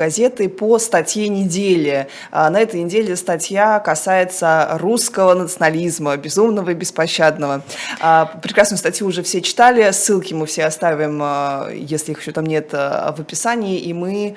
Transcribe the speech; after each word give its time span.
газеты 0.00 0.48
по 0.48 0.78
статье 0.78 1.28
недели. 1.28 2.08
А, 2.30 2.48
на 2.48 2.58
этой 2.60 2.82
неделе 2.82 3.16
статья 3.16 3.78
касается 3.80 4.78
русского 4.80 5.34
национализма, 5.34 6.16
безумного 6.16 6.70
и 6.70 6.74
беспощадного. 6.74 7.60
А, 8.00 8.24
прекрасную 8.40 8.78
статью 8.78 9.06
уже 9.08 9.22
все 9.22 9.42
читали, 9.42 9.90
ссылки 9.90 10.32
мы 10.32 10.46
все 10.46 10.64
оставим, 10.64 11.20
а, 11.22 11.68
если 11.70 12.12
их 12.12 12.20
еще 12.22 12.32
там 12.32 12.46
нет, 12.46 12.72
в 12.72 13.20
описании, 13.20 13.78
и 13.78 13.92
мы 13.92 14.36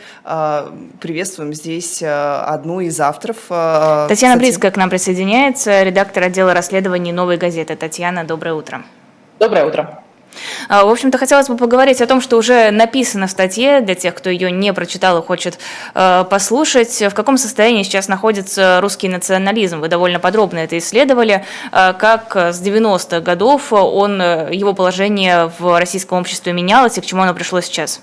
приветствуем 1.00 1.54
здесь 1.54 2.04
одну 2.04 2.82
из 2.82 3.00
авторов. 3.00 3.38
Татьяна 3.48 4.08
статьи. 4.34 4.40
Близкая 4.40 4.72
к 4.72 4.78
нам 4.78 4.90
присоединяется, 4.90 5.84
редактор 5.84 6.24
отдела 6.24 6.54
расследований 6.54 7.14
«Новой 7.14 7.38
газеты». 7.38 7.76
Татьяна, 7.76 8.24
доброе 8.26 8.54
утро. 8.54 8.84
Доброе 9.40 9.66
утро. 9.66 10.03
А, 10.70 10.86
в 10.86 10.90
общем-то, 10.90 11.18
хотелось 11.18 11.48
бы 11.48 11.58
поговорить 11.58 12.02
о 12.02 12.08
том, 12.08 12.22
что 12.22 12.38
уже 12.38 12.72
написано 12.72 13.28
в 13.28 13.32
статье, 13.32 13.82
для 13.82 13.96
тех, 13.96 14.16
кто 14.16 14.30
ее 14.30 14.52
не 14.52 14.74
прочитал 14.74 15.20
и 15.20 15.26
хочет 15.26 15.60
э, 15.94 16.26
послушать, 16.30 17.02
в 17.02 17.14
каком 17.14 17.38
состоянии 17.38 17.84
сейчас 17.84 18.08
находится 18.08 18.80
русский 18.82 19.10
национализм. 19.10 19.80
Вы 19.80 19.88
довольно 19.88 20.20
подробно 20.20 20.60
это 20.60 20.78
исследовали, 20.78 21.46
э, 21.72 21.94
как 21.94 22.36
с 22.36 22.62
90-х 22.62 23.20
годов 23.22 23.74
он, 23.74 24.22
э, 24.22 24.50
его 24.52 24.74
положение 24.74 25.52
в 25.60 25.80
российском 25.80 26.20
обществе 26.20 26.54
менялось 26.54 26.98
и 26.98 27.02
к 27.02 27.06
чему 27.06 27.24
оно 27.24 27.34
пришло 27.34 27.62
сейчас. 27.62 28.02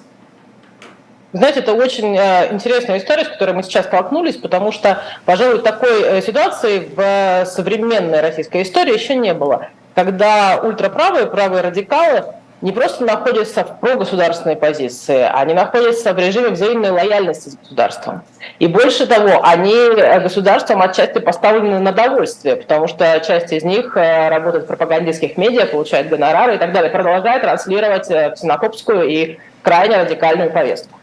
Знаете, 1.33 1.61
это 1.61 1.75
очень 1.75 2.17
интересная 2.17 2.99
история, 2.99 3.25
с 3.25 3.29
которой 3.29 3.53
мы 3.53 3.63
сейчас 3.63 3.87
столкнулись, 3.87 4.37
потому 4.37 4.73
что, 4.73 5.03
пожалуй, 5.25 5.61
такой 5.61 6.23
ситуации 6.23 6.89
в 6.95 7.47
современной 7.49 8.21
российской 8.21 8.63
истории 8.63 8.95
еще 8.95 9.15
не 9.15 9.33
было 9.33 9.69
когда 9.95 10.61
ультраправые, 10.63 11.27
правые 11.27 11.63
радикалы 11.63 12.25
не 12.61 12.73
просто 12.73 13.05
находятся 13.05 13.65
в 13.65 13.81
прогосударственной 13.81 14.55
позиции, 14.55 15.27
они 15.33 15.55
находятся 15.55 16.13
в 16.13 16.19
режиме 16.19 16.51
взаимной 16.51 16.91
лояльности 16.91 17.49
с 17.49 17.57
государством. 17.57 18.23
И 18.59 18.67
больше 18.67 19.07
того, 19.07 19.43
они 19.43 19.75
государством 20.21 20.83
отчасти 20.83 21.21
поставлены 21.21 21.79
на 21.79 21.93
довольствие, 21.93 22.57
потому 22.57 22.87
что 22.87 23.19
часть 23.21 23.53
из 23.53 23.65
них 23.65 23.97
э, 23.97 24.29
работает 24.29 24.65
в 24.65 24.67
пропагандистских 24.67 25.39
медиа, 25.39 25.67
получает 25.67 26.11
гонорары 26.11 26.57
и 26.57 26.59
так 26.59 26.73
далее, 26.73 26.91
продолжает 26.91 27.43
транслировать 27.43 28.11
э, 28.11 28.33
ксенофобскую 28.35 29.09
и 29.09 29.39
крайне 29.63 29.97
радикальную 29.97 30.51
повестку. 30.51 31.00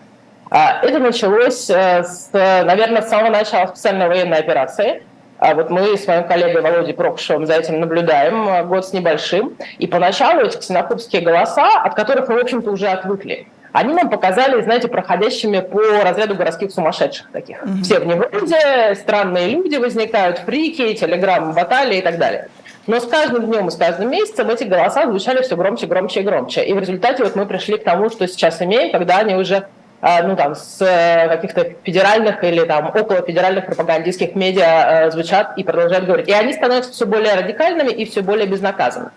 А, 0.49 0.79
это 0.81 0.99
началось, 0.99 1.69
э, 1.69 2.03
с, 2.03 2.29
наверное, 2.31 3.01
с 3.01 3.09
самого 3.09 3.29
начала 3.29 3.67
специальной 3.67 4.07
военной 4.07 4.37
операции– 4.37 5.03
а 5.39 5.53
вот 5.53 5.69
мы 5.69 5.95
с 5.95 6.07
моим 6.07 6.23
коллегой 6.27 6.61
Володей 6.61 6.93
Прокушевым 6.93 7.45
за 7.45 7.53
этим 7.53 7.79
наблюдаем 7.79 8.47
э, 8.49 8.63
год 8.63 8.87
с 8.87 8.93
небольшим. 8.93 9.55
И 9.77 9.85
поначалу 9.85 10.41
эти 10.41 10.57
ксенофобские 10.57 11.21
голоса, 11.21 11.81
от 11.83 11.93
которых 11.93 12.27
мы, 12.27 12.35
в 12.35 12.41
общем-то, 12.41 12.71
уже 12.71 12.87
отвыкли, 12.87 13.47
они 13.71 13.93
нам 13.93 14.09
показали, 14.09 14.59
знаете, 14.61 14.87
проходящими 14.87 15.59
по 15.59 15.81
разряду 16.03 16.35
городских 16.35 16.71
сумасшедших 16.71 17.29
таких. 17.31 17.61
Mm-hmm. 17.61 17.83
Все 17.83 17.99
в 17.99 18.07
невроде, 18.07 18.95
странные 18.95 19.49
люди 19.49 19.75
возникают, 19.75 20.39
фрики, 20.39 20.95
телеграм, 20.95 21.53
баталии 21.53 21.99
и 21.99 22.01
так 22.01 22.17
далее. 22.17 22.49
Но 22.87 22.99
с 22.99 23.05
каждым 23.05 23.45
днем 23.45 23.67
и 23.67 23.71
с 23.71 23.75
каждым 23.75 24.09
месяцем 24.09 24.49
эти 24.49 24.63
голоса 24.63 25.05
звучали 25.05 25.43
все 25.43 25.55
громче, 25.55 25.85
громче 25.85 26.21
и 26.21 26.23
громче. 26.23 26.63
И 26.63 26.73
в 26.73 26.79
результате 26.79 27.23
вот 27.23 27.35
мы 27.35 27.45
пришли 27.45 27.77
к 27.77 27.83
тому, 27.83 28.09
что 28.09 28.27
сейчас 28.27 28.61
имеем, 28.61 28.91
когда 28.91 29.17
они 29.17 29.35
уже 29.35 29.67
ну, 30.01 30.35
там, 30.35 30.55
с 30.55 30.79
э, 30.81 31.27
каких-то 31.27 31.73
федеральных 31.83 32.43
или 32.43 32.63
там 32.65 32.87
около 32.87 33.23
федеральных 33.23 33.65
пропагандистских 33.65 34.35
медиа 34.35 35.07
э, 35.07 35.11
звучат 35.11 35.57
и 35.57 35.63
продолжают 35.63 36.05
говорить. 36.05 36.27
И 36.27 36.33
они 36.33 36.53
становятся 36.53 36.91
все 36.91 37.07
более 37.07 37.33
радикальными 37.33 37.89
и 37.89 38.05
все 38.05 38.21
более 38.21 38.45
безнаказанными. 38.45 39.11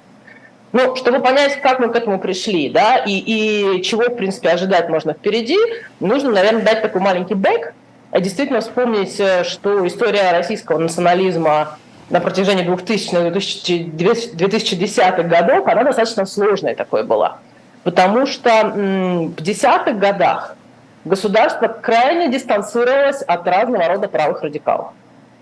Ну, 0.72 0.96
чтобы 0.96 1.20
понять, 1.20 1.60
как 1.60 1.80
мы 1.80 1.90
к 1.90 1.96
этому 1.96 2.18
пришли, 2.18 2.70
да, 2.70 2.96
и, 2.96 3.12
и 3.12 3.82
чего, 3.82 4.04
в 4.04 4.16
принципе, 4.16 4.50
ожидать 4.50 4.88
можно 4.88 5.12
впереди, 5.12 5.58
нужно, 5.98 6.30
наверное, 6.30 6.62
дать 6.62 6.80
такой 6.80 7.00
маленький 7.00 7.34
бэк, 7.34 7.74
действительно 8.18 8.60
вспомнить, 8.60 9.20
э, 9.20 9.44
что 9.44 9.86
история 9.86 10.32
российского 10.32 10.78
национализма 10.78 11.76
на 12.08 12.20
протяжении 12.20 12.64
2000-2010-х 12.64 15.22
годов, 15.24 15.66
она 15.66 15.84
достаточно 15.84 16.24
сложная 16.24 16.74
такой 16.74 17.04
была. 17.04 17.36
Потому 17.84 18.24
что 18.26 18.72
в 18.74 19.42
десятых 19.42 19.98
годах 19.98 20.56
государство 21.04 21.68
крайне 21.68 22.28
дистанцировалось 22.28 23.22
от 23.22 23.46
разного 23.46 23.88
рода 23.88 24.08
правых 24.08 24.42
радикалов. 24.42 24.88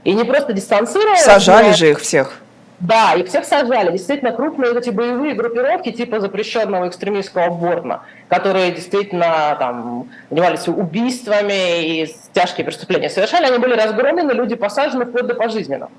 И 0.05 0.13
не 0.13 0.25
просто 0.25 0.53
дистанцировалось... 0.53 1.23
Сажали 1.23 1.69
но... 1.69 1.75
же 1.75 1.91
их 1.91 2.01
всех. 2.01 2.41
Да, 2.81 3.15
их 3.15 3.27
всех 3.27 3.45
сажали. 3.45 3.91
Действительно, 3.91 4.31
крупные 4.33 4.73
эти 4.79 4.91
боевые 4.91 5.35
группировки 5.35 5.91
типа 5.91 6.21
запрещенного 6.21 6.87
экстремистского 6.87 7.51
Борна, 7.51 8.03
которые 8.29 8.71
действительно 8.71 9.57
там 9.59 10.09
занимались 10.31 10.69
убийствами 10.69 12.03
и 12.03 12.15
тяжкие 12.33 12.65
преступления 12.65 13.11
совершали, 13.11 13.47
они 13.47 13.59
были 13.59 13.75
разгромлены, 13.75 14.31
люди 14.31 14.55
посажены 14.55 15.07
вплоть 15.07 15.27
до 15.27 15.35
пожизненного. 15.35 15.91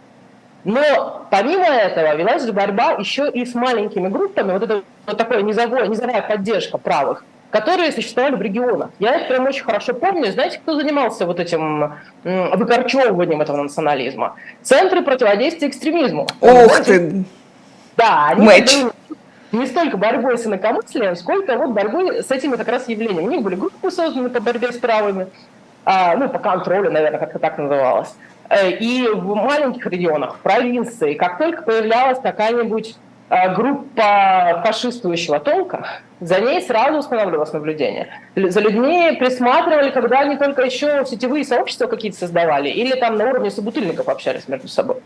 Но 0.64 1.26
помимо 1.30 1.66
этого 1.66 2.16
велась 2.16 2.50
борьба 2.50 2.92
еще 2.92 3.30
и 3.30 3.46
с 3.46 3.56
маленькими 3.56 4.08
группами, 4.08 4.54
вот 4.54 4.64
это 4.64 4.84
вот 5.06 5.18
такая 5.18 5.42
низовая, 5.42 5.88
низовая 5.88 6.22
поддержка 6.22 6.78
правых, 6.78 7.26
которые 7.52 7.92
существовали 7.92 8.36
в 8.36 8.42
регионах. 8.42 8.90
Я 9.00 9.16
это 9.16 9.30
прям 9.30 9.46
очень 9.46 9.64
хорошо 9.64 9.94
помню. 9.94 10.32
Знаете, 10.32 10.60
кто 10.60 10.76
занимался 10.76 11.26
вот 11.26 11.40
этим 11.40 11.94
выкорчевыванием 12.24 13.42
этого 13.42 13.58
национализма? 13.58 14.36
Центры 14.62 15.02
противодействия 15.02 15.68
экстремизму. 15.68 16.28
Ух 16.42 16.82
ты! 16.82 17.24
Да, 17.98 18.28
они 18.30 18.46
Матч. 18.46 18.78
не 19.52 19.66
столько 19.66 19.98
борьбой 19.98 20.38
с 20.38 20.46
инакомыслием, 20.46 21.16
сколько 21.16 21.58
вот 21.58 21.72
борьбой 21.72 22.24
с 22.24 22.32
этими 22.32 22.56
как 22.56 22.68
раз 22.68 22.88
явлениями. 22.88 23.26
У 23.26 23.30
них 23.30 23.42
были 23.42 23.56
группы 23.56 23.92
созданы 23.92 24.30
по 24.30 24.40
борьбе 24.40 24.72
с 24.72 24.78
правыми, 24.78 25.28
а, 25.84 26.16
ну, 26.16 26.30
по 26.30 26.40
контролю, 26.40 26.92
наверное, 26.92 27.20
как-то 27.20 27.40
так 27.40 27.58
называлось. 27.58 28.14
Э, 28.50 28.72
и 28.72 29.08
в 29.08 29.36
маленьких 29.36 29.86
регионах, 29.86 30.36
в 30.36 30.40
провинции, 30.40 31.14
как 31.16 31.38
только 31.38 31.64
появлялась 31.64 32.20
какая-нибудь 32.20 32.96
группа 33.30 34.62
фашистующего 34.66 35.40
толка, 35.40 35.88
за 36.20 36.40
ней 36.40 36.62
сразу 36.62 36.98
устанавливалось 36.98 37.54
наблюдение. 37.54 38.10
За 38.36 38.60
людьми 38.60 39.16
присматривали, 39.20 39.92
когда 39.92 40.22
они 40.22 40.36
только 40.36 40.64
еще 40.64 41.06
сетевые 41.06 41.46
сообщества 41.46 41.88
какие-то 41.88 42.18
создавали, 42.18 42.70
или 42.70 43.00
там 43.00 43.16
на 43.18 43.30
уровне 43.30 43.52
собутыльников 43.52 44.10
общались 44.10 44.48
между 44.48 44.68
собой. 44.68 44.98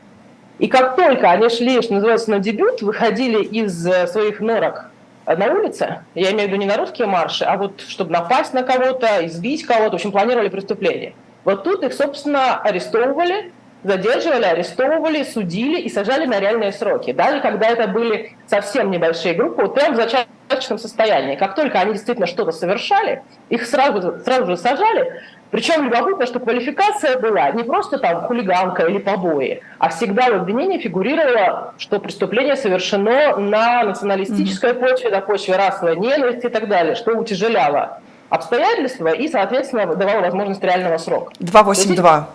И 0.59 0.67
как 0.67 0.95
только 0.95 1.29
они 1.29 1.49
шли, 1.49 1.81
что 1.81 1.95
называется, 1.95 2.31
на 2.31 2.39
дебют, 2.39 2.81
выходили 2.81 3.43
из 3.43 3.85
э, 3.85 4.07
своих 4.07 4.39
норок 4.39 4.89
на 5.25 5.53
улице, 5.53 6.03
я 6.15 6.31
имею 6.31 6.47
в 6.47 6.51
виду 6.51 6.61
не 6.61 6.65
на 6.65 6.77
русские 6.77 7.07
марши, 7.07 7.43
а 7.43 7.57
вот 7.57 7.81
чтобы 7.81 8.11
напасть 8.11 8.53
на 8.53 8.63
кого-то, 8.63 9.25
избить 9.25 9.65
кого-то, 9.65 9.91
в 9.91 9.95
общем, 9.95 10.11
планировали 10.11 10.49
преступление. 10.49 11.13
Вот 11.43 11.63
тут 11.63 11.83
их, 11.83 11.93
собственно, 11.93 12.57
арестовывали, 12.61 13.51
задерживали, 13.83 14.45
арестовывали, 14.45 15.23
судили 15.23 15.79
и 15.79 15.89
сажали 15.89 16.25
на 16.25 16.39
реальные 16.39 16.71
сроки. 16.71 17.11
Даже 17.11 17.41
когда 17.41 17.67
это 17.67 17.87
были 17.87 18.35
совсем 18.47 18.91
небольшие 18.91 19.33
группы, 19.33 19.63
вот 19.63 19.75
прямо 19.75 19.93
в 19.93 19.97
зачаточном 19.97 20.77
состоянии. 20.77 21.35
Как 21.35 21.55
только 21.55 21.79
они 21.79 21.93
действительно 21.93 22.27
что-то 22.27 22.51
совершали, 22.51 23.23
их 23.49 23.65
сразу, 23.65 24.19
сразу 24.23 24.47
же 24.47 24.57
сажали. 24.57 25.21
Причем 25.51 25.83
любопытно, 25.83 26.25
что 26.25 26.39
квалификация 26.39 27.19
была 27.19 27.51
не 27.51 27.63
просто 27.63 27.99
там 27.99 28.21
хулиганка 28.21 28.87
или 28.87 28.97
побои, 28.97 29.61
а 29.77 29.89
всегда 29.89 30.31
в 30.31 30.33
обвинении 30.33 30.79
фигурировало, 30.79 31.75
что 31.77 31.99
преступление 31.99 32.55
совершено 32.55 33.37
на 33.37 33.83
националистической 33.83 34.71
mm-hmm. 34.71 34.79
почве, 34.79 35.09
на 35.11 35.21
почве 35.21 35.55
расовой 35.55 35.97
ненависти 35.97 36.47
и 36.47 36.49
так 36.49 36.67
далее, 36.67 36.95
что 36.95 37.11
утяжеляло 37.11 37.99
обстоятельства 38.29 39.09
и, 39.09 39.27
соответственно, 39.27 39.85
давало 39.93 40.21
возможность 40.21 40.63
реального 40.63 40.97
срока. 40.97 41.31
282. 41.37 42.29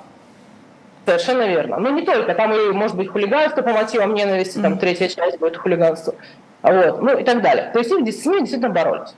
Совершенно 1.09 1.49
верно. 1.49 1.79
Но 1.79 1.89
ну, 1.89 1.97
не 1.97 2.03
только. 2.05 2.35
Там 2.35 2.53
и, 2.53 2.71
может 2.71 2.95
быть, 2.95 3.09
хулиганство 3.09 3.63
по 3.63 3.71
мотивам 3.71 4.13
ненависти, 4.13 4.59
там 4.59 4.79
третья 4.79 5.09
часть 5.09 5.39
будет 5.39 5.57
хулиганство. 5.57 6.15
Вот, 6.61 7.01
ну 7.01 7.17
и 7.17 7.25
так 7.25 7.41
далее. 7.41 7.71
То 7.73 7.79
есть 7.79 7.91
их 7.91 8.15
с 8.15 8.27
ними 8.27 8.41
действительно 8.41 8.69
боролись. 8.69 9.15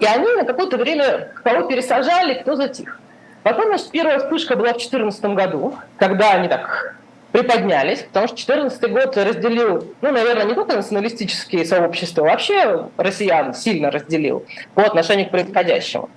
И 0.00 0.04
они 0.04 0.26
на 0.34 0.44
какое-то 0.44 0.78
время 0.78 1.28
кого 1.44 1.68
пересажали, 1.68 2.40
кто 2.40 2.56
затих. 2.56 2.98
Потом, 3.44 3.66
значит, 3.66 3.90
первая 3.90 4.18
вспышка 4.18 4.56
была 4.56 4.70
в 4.70 4.78
2014 4.78 5.24
году, 5.26 5.76
когда 5.96 6.32
они 6.32 6.48
так 6.48 6.96
приподнялись, 7.30 8.00
потому 8.00 8.26
что 8.26 8.36
2014 8.36 8.90
год 8.90 9.16
разделил, 9.16 9.86
ну, 10.00 10.10
наверное, 10.10 10.44
не 10.44 10.54
только 10.54 10.74
националистические 10.74 11.64
сообщества, 11.64 12.22
вообще 12.22 12.88
россиян 12.96 13.54
сильно 13.54 13.92
разделил 13.92 14.44
по 14.74 14.82
отношению 14.82 15.28
к 15.28 15.30
происходящему. 15.30 16.10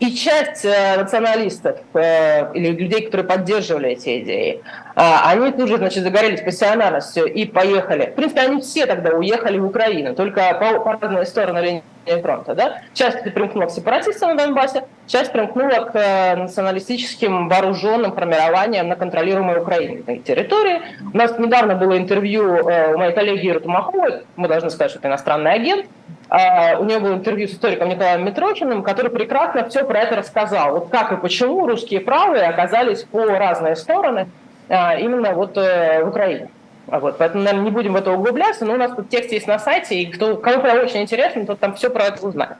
И 0.00 0.14
часть 0.14 0.64
э, 0.64 0.96
националистов 0.96 1.78
э, 1.94 2.52
или 2.54 2.68
людей, 2.68 3.06
которые 3.06 3.26
поддерживали 3.26 3.90
эти 3.90 4.22
идеи, 4.22 4.62
э, 4.94 5.00
они 5.24 5.50
тут 5.50 5.68
же 5.68 5.76
значит, 5.76 6.04
загорелись 6.04 6.40
пассионарностью 6.40 7.24
и 7.26 7.44
поехали. 7.46 8.06
В 8.06 8.14
принципе, 8.14 8.42
они 8.42 8.60
все 8.60 8.86
тогда 8.86 9.10
уехали 9.10 9.58
в 9.58 9.66
Украину, 9.66 10.14
только 10.14 10.54
по, 10.54 10.80
по 10.80 10.92
разные 11.00 11.26
стороны 11.26 11.58
линии 11.58 11.82
фронта. 12.22 12.54
Да? 12.54 12.82
Часть 12.94 13.22
примкнула 13.34 13.66
к 13.66 13.70
сепаратистам 13.70 14.30
на 14.30 14.36
Донбассе, 14.36 14.84
часть 15.08 15.32
примкнула 15.32 15.84
к 15.84 15.90
э, 15.94 16.36
националистическим 16.36 17.48
вооруженным 17.48 18.12
формированиям 18.12 18.88
на 18.88 18.94
контролируемой 18.94 19.58
Украине 19.58 20.02
территории. 20.20 20.80
У 21.12 21.16
нас 21.16 21.36
недавно 21.38 21.74
было 21.74 21.98
интервью 21.98 22.44
э, 22.44 22.94
у 22.94 22.98
моей 22.98 23.12
коллеги 23.12 23.46
Иры 23.46 23.60
Тумаховой, 23.60 24.22
мы 24.36 24.46
должны 24.46 24.70
сказать, 24.70 24.90
что 24.92 25.00
это 25.00 25.08
иностранный 25.08 25.52
агент, 25.52 25.86
у 26.30 26.84
него 26.84 27.00
было 27.00 27.14
интервью 27.14 27.48
с 27.48 27.52
историком 27.52 27.88
Николаем 27.88 28.24
Митрохиным, 28.24 28.82
который 28.82 29.10
прекрасно 29.10 29.68
все 29.68 29.84
про 29.84 30.00
это 30.00 30.16
рассказал. 30.16 30.72
Вот 30.72 30.88
как 30.90 31.12
и 31.12 31.16
почему 31.16 31.66
русские 31.66 32.00
правые 32.00 32.44
оказались 32.44 33.04
по 33.04 33.24
разные 33.24 33.76
стороны 33.76 34.28
именно 34.68 35.32
вот 35.32 35.56
в 35.56 36.04
Украине. 36.06 36.50
Вот, 36.86 37.18
поэтому, 37.18 37.44
наверное, 37.44 37.64
не 37.64 37.70
будем 37.70 37.92
в 37.92 37.96
это 37.96 38.12
углубляться, 38.12 38.64
но 38.64 38.72
у 38.72 38.76
нас 38.76 38.92
тут 38.92 39.10
текст 39.10 39.30
есть 39.32 39.46
на 39.46 39.58
сайте, 39.58 39.96
и 39.96 40.06
кто, 40.06 40.36
кому 40.36 40.62
прям 40.62 40.78
очень 40.80 41.02
интересно, 41.02 41.44
тот 41.44 41.58
там 41.58 41.74
все 41.74 41.90
про 41.90 42.04
это 42.04 42.26
узнает. 42.26 42.56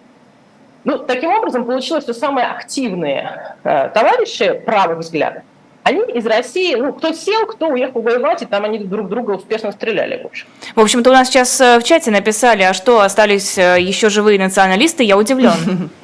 Ну, 0.85 0.99
таким 0.99 1.31
образом, 1.31 1.65
получилось, 1.65 2.05
что 2.05 2.15
самые 2.15 2.47
активные 2.47 3.57
э, 3.65 3.89
товарищи 3.89 4.53
правых 4.65 4.99
взглядов, 4.99 5.43
они 5.89 6.03
из 6.13 6.27
России, 6.27 6.75
ну, 6.75 6.93
кто 6.93 7.13
сел, 7.13 7.47
кто 7.47 7.69
уехал 7.69 8.03
воевать, 8.03 8.43
и 8.43 8.47
там 8.47 8.65
они 8.65 8.79
друг 8.79 9.09
друга 9.09 9.33
успешно 9.33 9.73
стреляли, 9.73 10.23
в 10.23 10.27
общем. 10.27 10.47
В 10.75 10.81
общем-то, 10.81 11.11
у 11.11 11.13
нас 11.13 11.29
сейчас 11.29 11.61
э, 11.61 11.79
в 11.79 11.83
чате 11.83 12.11
написали, 12.11 12.63
а 12.63 12.75
что, 12.75 13.01
остались 13.01 13.59
э, 13.59 13.81
еще 13.81 14.09
живые 14.11 14.39
националисты, 14.39 15.03
я 15.03 15.17
удивлен. 15.17 15.91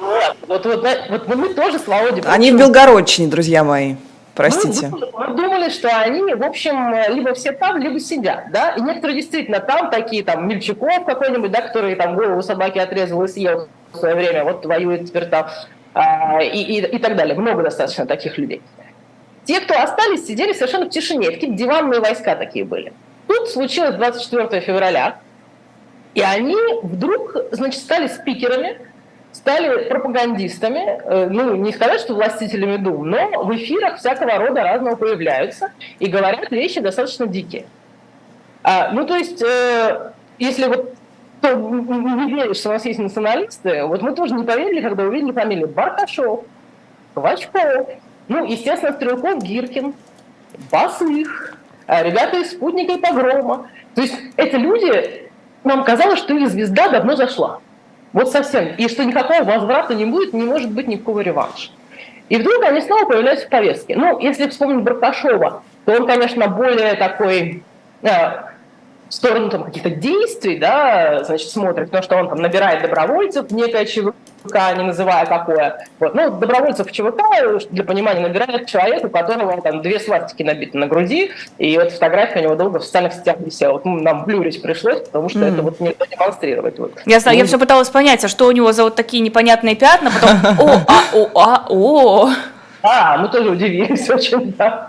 Вот, 0.47 0.65
вот, 0.65 0.85
вот, 1.09 1.35
мы 1.35 1.53
тоже, 1.53 1.79
слава 1.79 2.11
богу. 2.11 2.21
Они 2.27 2.51
в 2.51 2.57
Белгородчине, 2.57 3.27
друзья 3.27 3.63
мои. 3.63 3.95
Простите. 4.35 4.89
Мы, 4.89 5.09
мы 5.11 5.35
думали, 5.35 5.69
что 5.69 5.89
они, 5.89 6.33
в 6.33 6.43
общем, 6.43 6.93
либо 7.13 7.33
все 7.33 7.51
там, 7.51 7.77
либо 7.77 7.99
сидят, 7.99 8.51
да, 8.51 8.71
и 8.71 8.81
некоторые 8.81 9.17
действительно 9.17 9.59
там, 9.59 9.89
такие 9.89 10.23
там 10.23 10.47
Мельчаков 10.47 11.05
какой-нибудь, 11.05 11.51
да, 11.51 11.61
который 11.61 11.95
там 11.95 12.15
голову 12.15 12.41
собаки 12.43 12.77
отрезал 12.77 13.23
и 13.23 13.27
съел 13.27 13.67
в 13.91 13.97
свое 13.97 14.15
время, 14.15 14.43
вот 14.43 14.65
воюет 14.65 15.05
теперь 15.05 15.25
там, 15.25 15.47
а, 15.95 16.41
и, 16.43 16.61
и, 16.61 16.81
и 16.81 16.97
так 16.99 17.15
далее. 17.15 17.35
Много 17.35 17.63
достаточно 17.63 18.05
таких 18.05 18.37
людей. 18.37 18.61
Те, 19.45 19.61
кто 19.61 19.79
остались, 19.79 20.25
сидели 20.25 20.53
совершенно 20.53 20.85
в 20.85 20.89
тишине, 20.89 21.31
какие-то 21.31 21.55
диванные 21.55 21.99
войска 21.99 22.35
такие 22.35 22.65
были. 22.65 22.93
Тут 23.27 23.49
случилось 23.49 23.95
24 23.95 24.61
февраля, 24.61 25.17
и 26.13 26.21
они 26.21 26.57
вдруг, 26.81 27.35
значит, 27.51 27.81
стали 27.81 28.07
спикерами, 28.07 28.79
стали 29.31 29.89
пропагандистами, 29.89 31.01
э, 31.03 31.27
ну, 31.29 31.55
не 31.55 31.73
сказать, 31.73 31.99
что 31.99 32.15
властителями 32.15 32.77
дум, 32.77 33.09
но 33.09 33.43
в 33.43 33.55
эфирах 33.55 33.97
всякого 33.97 34.37
рода 34.37 34.63
разного 34.63 34.95
появляются 34.95 35.71
и 35.99 36.07
говорят 36.07 36.51
вещи 36.51 36.79
достаточно 36.79 37.27
дикие. 37.27 37.65
А, 38.63 38.91
ну, 38.91 39.05
то 39.05 39.15
есть, 39.15 39.43
э, 39.43 40.11
если 40.39 40.67
вот 40.67 40.95
кто 41.39 41.53
не 41.53 42.33
верит, 42.33 42.57
что 42.57 42.69
у 42.69 42.73
нас 42.73 42.85
есть 42.85 42.97
националисты, 42.97 43.83
вот 43.83 44.01
мы 44.01 44.15
тоже 44.15 44.33
не 44.33 44.43
поверили, 44.43 44.81
когда 44.81 45.03
увидели 45.03 45.31
фамилии 45.31 45.65
Баркашов, 45.65 46.45
Квачков, 47.13 47.87
ну, 48.27 48.45
естественно, 48.45 48.93
Стрелков, 48.93 49.43
Гиркин, 49.43 49.93
Басых, 50.71 51.55
э, 51.87 52.03
ребята 52.03 52.37
из 52.37 52.51
«Спутника» 52.51 52.93
и 52.93 52.97
«Погрома». 52.97 53.67
То 53.93 54.01
есть 54.01 54.15
это 54.35 54.57
люди, 54.57 55.29
нам 55.63 55.83
казалось, 55.83 56.19
что 56.19 56.33
их 56.33 56.49
звезда 56.49 56.89
давно 56.89 57.15
зашла. 57.15 57.59
Вот 58.13 58.31
совсем. 58.31 58.67
И 58.77 58.87
что 58.87 59.03
никакого 59.03 59.43
возврата 59.43 59.93
не 59.93 60.05
будет, 60.05 60.33
не 60.33 60.43
может 60.43 60.71
быть 60.71 60.87
никакого 60.87 61.19
реванша. 61.19 61.71
И 62.29 62.37
вдруг 62.37 62.63
они 62.63 62.81
снова 62.81 63.05
появляются 63.05 63.45
в 63.45 63.49
повестке. 63.49 63.95
Ну, 63.95 64.19
если 64.19 64.49
вспомнить 64.49 64.83
Баркашова, 64.83 65.63
то 65.85 65.91
он, 65.91 66.07
конечно, 66.07 66.47
более 66.47 66.95
такой 66.95 67.63
э, 68.01 68.07
в 68.07 69.13
сторону 69.13 69.49
там, 69.49 69.63
каких-то 69.65 69.91
действий, 69.91 70.57
да, 70.57 71.23
значит, 71.23 71.49
смотрит, 71.49 71.85
потому 71.87 72.03
что 72.03 72.17
он 72.17 72.29
там 72.29 72.39
набирает 72.39 72.81
добровольцев 72.81 73.51
некое 73.51 73.81
ЧВК, 74.45 74.77
не 74.77 74.83
называя 74.83 75.25
какое. 75.25 75.85
Вот. 75.99 76.15
Ну, 76.15 76.31
добровольцев 76.31 76.91
ЧВК, 76.91 77.21
для 77.71 77.83
понимания, 77.83 78.21
набирает 78.21 78.67
человек, 78.67 79.03
у 79.03 79.09
которого 79.09 79.61
там 79.61 79.81
две 79.81 79.99
свастики 79.99 80.43
набиты 80.43 80.77
на 80.77 80.87
груди, 80.87 81.31
и 81.57 81.77
вот 81.77 81.91
фотография 81.91 82.39
у 82.39 82.43
него 82.43 82.55
долго 82.55 82.79
в 82.79 82.83
социальных 82.83 83.13
сетях 83.13 83.37
висела. 83.39 83.73
Вот 83.73 83.85
ну, 83.85 84.01
нам 84.01 84.25
блюрить 84.25 84.61
пришлось, 84.61 84.99
потому 84.99 85.29
что 85.29 85.39
mm. 85.39 85.53
это 85.53 85.61
вот 85.61 85.79
нельзя 85.79 86.05
демонстрировать. 86.09 86.79
Вот. 86.79 86.93
Я 87.05 87.19
знаю, 87.19 87.37
ну, 87.37 87.43
я 87.43 87.47
все 87.47 87.59
пыталась 87.59 87.89
понять, 87.89 88.23
а 88.23 88.27
что 88.27 88.47
у 88.47 88.51
него 88.51 88.71
за 88.71 88.83
вот 88.83 88.95
такие 88.95 89.21
непонятные 89.21 89.75
пятна, 89.75 90.11
потом 90.11 90.59
о, 90.59 90.85
а, 90.87 91.01
о, 91.13 91.29
а, 91.35 91.65
о. 91.69 92.29
А, 92.81 93.17
мы 93.17 93.29
тоже 93.29 93.49
удивились 93.49 94.09
очень, 94.09 94.53
да. 94.53 94.87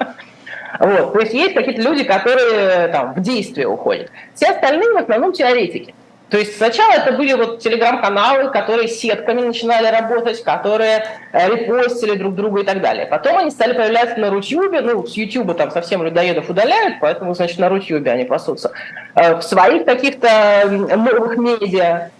Вот. 0.78 1.12
То 1.12 1.20
есть 1.20 1.32
есть 1.32 1.54
какие-то 1.54 1.82
люди, 1.82 2.04
которые 2.04 2.88
там, 2.88 3.14
в 3.14 3.20
действие 3.20 3.66
уходят. 3.66 4.10
Все 4.34 4.50
остальные 4.50 4.92
в 4.92 4.96
основном 4.96 5.32
теоретики. 5.32 5.94
То 6.28 6.38
есть 6.38 6.56
сначала 6.56 6.92
это 6.92 7.12
были 7.12 7.34
вот 7.34 7.60
телеграм-каналы, 7.60 8.50
которые 8.50 8.88
сетками 8.88 9.42
начинали 9.42 9.86
работать, 9.86 10.42
которые 10.42 11.06
э, 11.32 11.48
репостили 11.48 12.16
друг 12.16 12.34
друга 12.34 12.62
и 12.62 12.64
так 12.64 12.80
далее. 12.80 13.06
Потом 13.06 13.38
они 13.38 13.50
стали 13.52 13.74
появляться 13.74 14.18
на 14.18 14.30
Рутюбе, 14.30 14.80
ну, 14.80 15.06
с 15.06 15.16
Ютуба 15.16 15.54
там 15.54 15.70
совсем 15.70 16.02
людоедов 16.02 16.50
удаляют, 16.50 16.96
поэтому, 17.00 17.32
значит, 17.34 17.58
на 17.58 17.68
Рутюбе 17.68 18.10
они 18.10 18.24
пасутся. 18.24 18.72
Э, 19.14 19.36
в 19.36 19.42
своих 19.42 19.84
каких-то 19.84 20.66
новых 20.68 21.36
медиа. 21.36 22.10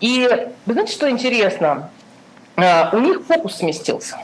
И 0.00 0.28
вы 0.66 0.72
знаете, 0.72 0.92
что 0.92 1.08
интересно? 1.08 1.90
Э, 2.56 2.94
у 2.94 2.98
них 2.98 3.22
фокус 3.26 3.56
сместился. 3.56 4.18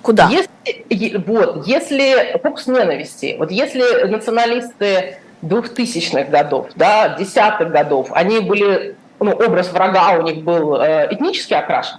Куда? 0.00 0.28
Если, 0.28 1.18
вот, 1.26 1.66
если 1.66 2.38
фокус 2.42 2.66
ненависти, 2.66 3.36
вот 3.38 3.50
если 3.50 4.04
националисты 4.06 5.18
2000-х 5.44 6.30
годов, 6.30 6.68
да, 6.74 7.10
десятых 7.10 7.70
годов, 7.70 8.08
они 8.12 8.40
были, 8.40 8.96
ну, 9.20 9.32
образ 9.32 9.72
врага 9.72 10.18
у 10.18 10.22
них 10.22 10.42
был 10.42 10.76
э, 10.76 11.08
этнически 11.10 11.54
окрашен. 11.54 11.98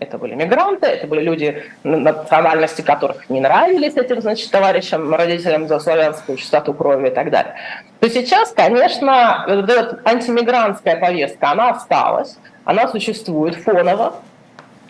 Это 0.00 0.16
были 0.16 0.34
мигранты, 0.34 0.86
это 0.86 1.08
были 1.08 1.22
люди, 1.22 1.64
национальности 1.82 2.82
которых 2.82 3.28
не 3.28 3.40
нравились 3.40 3.96
этим, 3.96 4.20
значит, 4.20 4.48
товарищам, 4.50 5.12
родителям 5.12 5.66
за 5.66 5.80
славянскую 5.80 6.38
чистоту 6.38 6.72
крови 6.72 7.08
и 7.08 7.10
так 7.10 7.30
далее. 7.30 7.54
То 7.98 8.08
сейчас, 8.08 8.52
конечно, 8.52 9.44
вот 9.48 9.68
эта 9.68 10.00
антимигрантская 10.04 10.98
повестка, 10.98 11.50
она 11.50 11.70
осталась, 11.70 12.36
она 12.64 12.86
существует 12.86 13.56
фоново, 13.56 14.14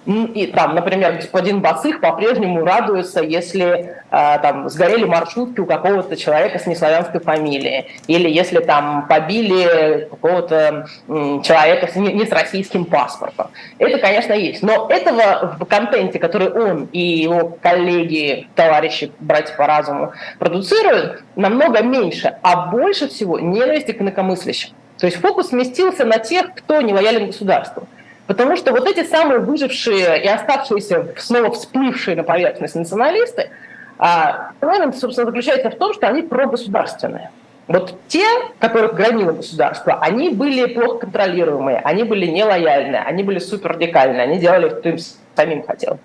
и 0.09 0.47
там, 0.47 0.75
например, 0.75 1.17
господин 1.17 1.61
Бацых 1.61 2.01
по-прежнему 2.01 2.65
радуется, 2.65 3.21
если 3.21 3.67
э, 4.11 4.39
там 4.41 4.71
сгорели 4.71 5.05
маршрутки 5.05 5.61
у 5.61 5.67
какого-то 5.67 6.17
человека 6.17 6.59
с 6.59 6.65
неславянской 6.65 7.21
фамилией, 7.21 7.89
или 8.07 8.27
если 8.31 8.61
там 8.61 9.07
побили 9.07 10.09
какого-то 10.09 10.87
человека 11.07 11.89
с, 11.89 11.97
не, 11.97 12.15
не 12.15 12.25
с 12.25 12.33
российским 12.33 12.87
паспортом. 12.87 13.49
Это, 13.79 13.99
конечно, 13.99 14.33
есть. 14.33 14.63
Но 14.63 14.89
этого 14.89 15.57
в 15.61 15.65
контенте, 15.67 16.19
который 16.19 16.49
он 16.49 16.89
и 16.91 17.01
его 17.01 17.59
коллеги, 17.61 18.49
товарищи, 18.55 19.13
братья 19.21 19.55
по 19.57 19.67
разуму 19.67 20.13
продуцируют, 20.39 21.23
намного 21.37 21.83
меньше, 21.83 22.39
а 22.41 22.69
больше 22.69 23.09
всего 23.09 23.39
ненависти 23.39 23.93
к 23.93 24.01
инакомыслящим. 24.01 24.71
То 24.99 25.05
есть 25.05 25.21
фокус 25.21 25.49
сместился 25.49 26.07
на 26.07 26.19
тех, 26.19 26.55
кто 26.55 26.81
не 26.81 26.95
лоялен 26.95 27.27
государству. 27.27 27.87
Потому 28.29 28.57
что 28.57 28.73
вот 28.73 28.87
эти 28.87 29.05
самые 29.05 29.41
выжившие 29.41 30.23
и 30.23 30.29
оставшиеся, 30.29 31.15
снова 31.17 31.51
всплывшие 31.51 32.15
на 32.15 32.23
поверхность 32.23 32.75
националисты, 32.75 33.51
а, 33.99 34.51
собственно, 34.93 35.27
заключается 35.27 35.71
в 35.71 35.77
том, 35.77 35.95
что 35.95 36.07
они 36.09 36.21
прогосударственные. 36.21 37.31
Вот 37.69 37.99
те, 38.07 38.25
которых 38.59 38.95
громило 38.95 39.33
государство, 39.33 39.99
они 40.01 40.29
были 40.29 40.67
плохо 40.67 40.99
контролируемые, 41.01 41.79
они 41.79 42.05
были 42.05 42.27
нелояльные, 42.27 43.01
они 43.01 43.23
были 43.23 43.39
суперрадикальные, 43.39 44.23
они 44.23 44.39
делали, 44.39 44.69
что 44.69 44.91
им 44.91 44.99
самим 45.35 45.63
хотелось. 45.67 46.01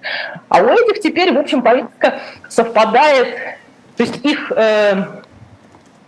А 0.47 0.61
у 0.61 0.67
этих 0.69 1.01
теперь, 1.01 1.33
в 1.33 1.37
общем, 1.37 1.61
политика 1.61 2.19
совпадает, 2.47 3.35
то 3.97 4.03
есть 4.03 4.25
их 4.25 4.49
э, 4.55 4.93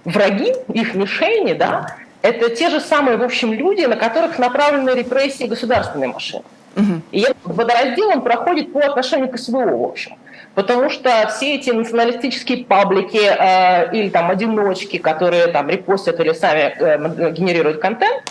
враги, 0.05 0.53
их 0.73 0.95
мишени, 0.95 1.53
да, 1.53 1.97
это 2.25 2.49
те 2.49 2.69
же 2.69 2.79
самые, 2.79 3.17
в 3.17 3.23
общем, 3.23 3.53
люди, 3.53 3.85
на 3.85 3.95
которых 3.95 4.39
направлены 4.39 4.89
репрессии 4.91 5.45
государственной 5.45 6.07
машины. 6.07 6.43
Угу. 6.75 7.01
И 7.11 7.21
этот 7.21 7.37
водораздел 7.43 8.09
он 8.09 8.21
проходит 8.21 8.73
по 8.73 8.79
отношению 8.79 9.29
к 9.29 9.37
СВО, 9.37 9.77
в 9.77 9.83
общем. 9.83 10.17
Потому 10.55 10.89
что 10.89 11.09
все 11.29 11.55
эти 11.55 11.69
националистические 11.69 12.65
паблики 12.65 13.19
э, 13.19 13.95
или 13.95 14.09
там 14.09 14.31
одиночки, 14.31 14.97
которые 14.97 15.47
там 15.47 15.69
репостят 15.69 16.19
или 16.19 16.33
сами 16.33 16.75
э, 16.79 17.31
генерируют 17.31 17.79
контент, 17.79 18.23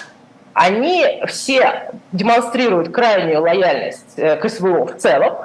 они 0.54 1.04
все 1.26 1.90
демонстрируют 2.12 2.90
крайнюю 2.90 3.42
лояльность 3.42 4.14
э, 4.16 4.36
к 4.36 4.48
СВО 4.48 4.86
в 4.86 4.96
целом, 4.96 5.36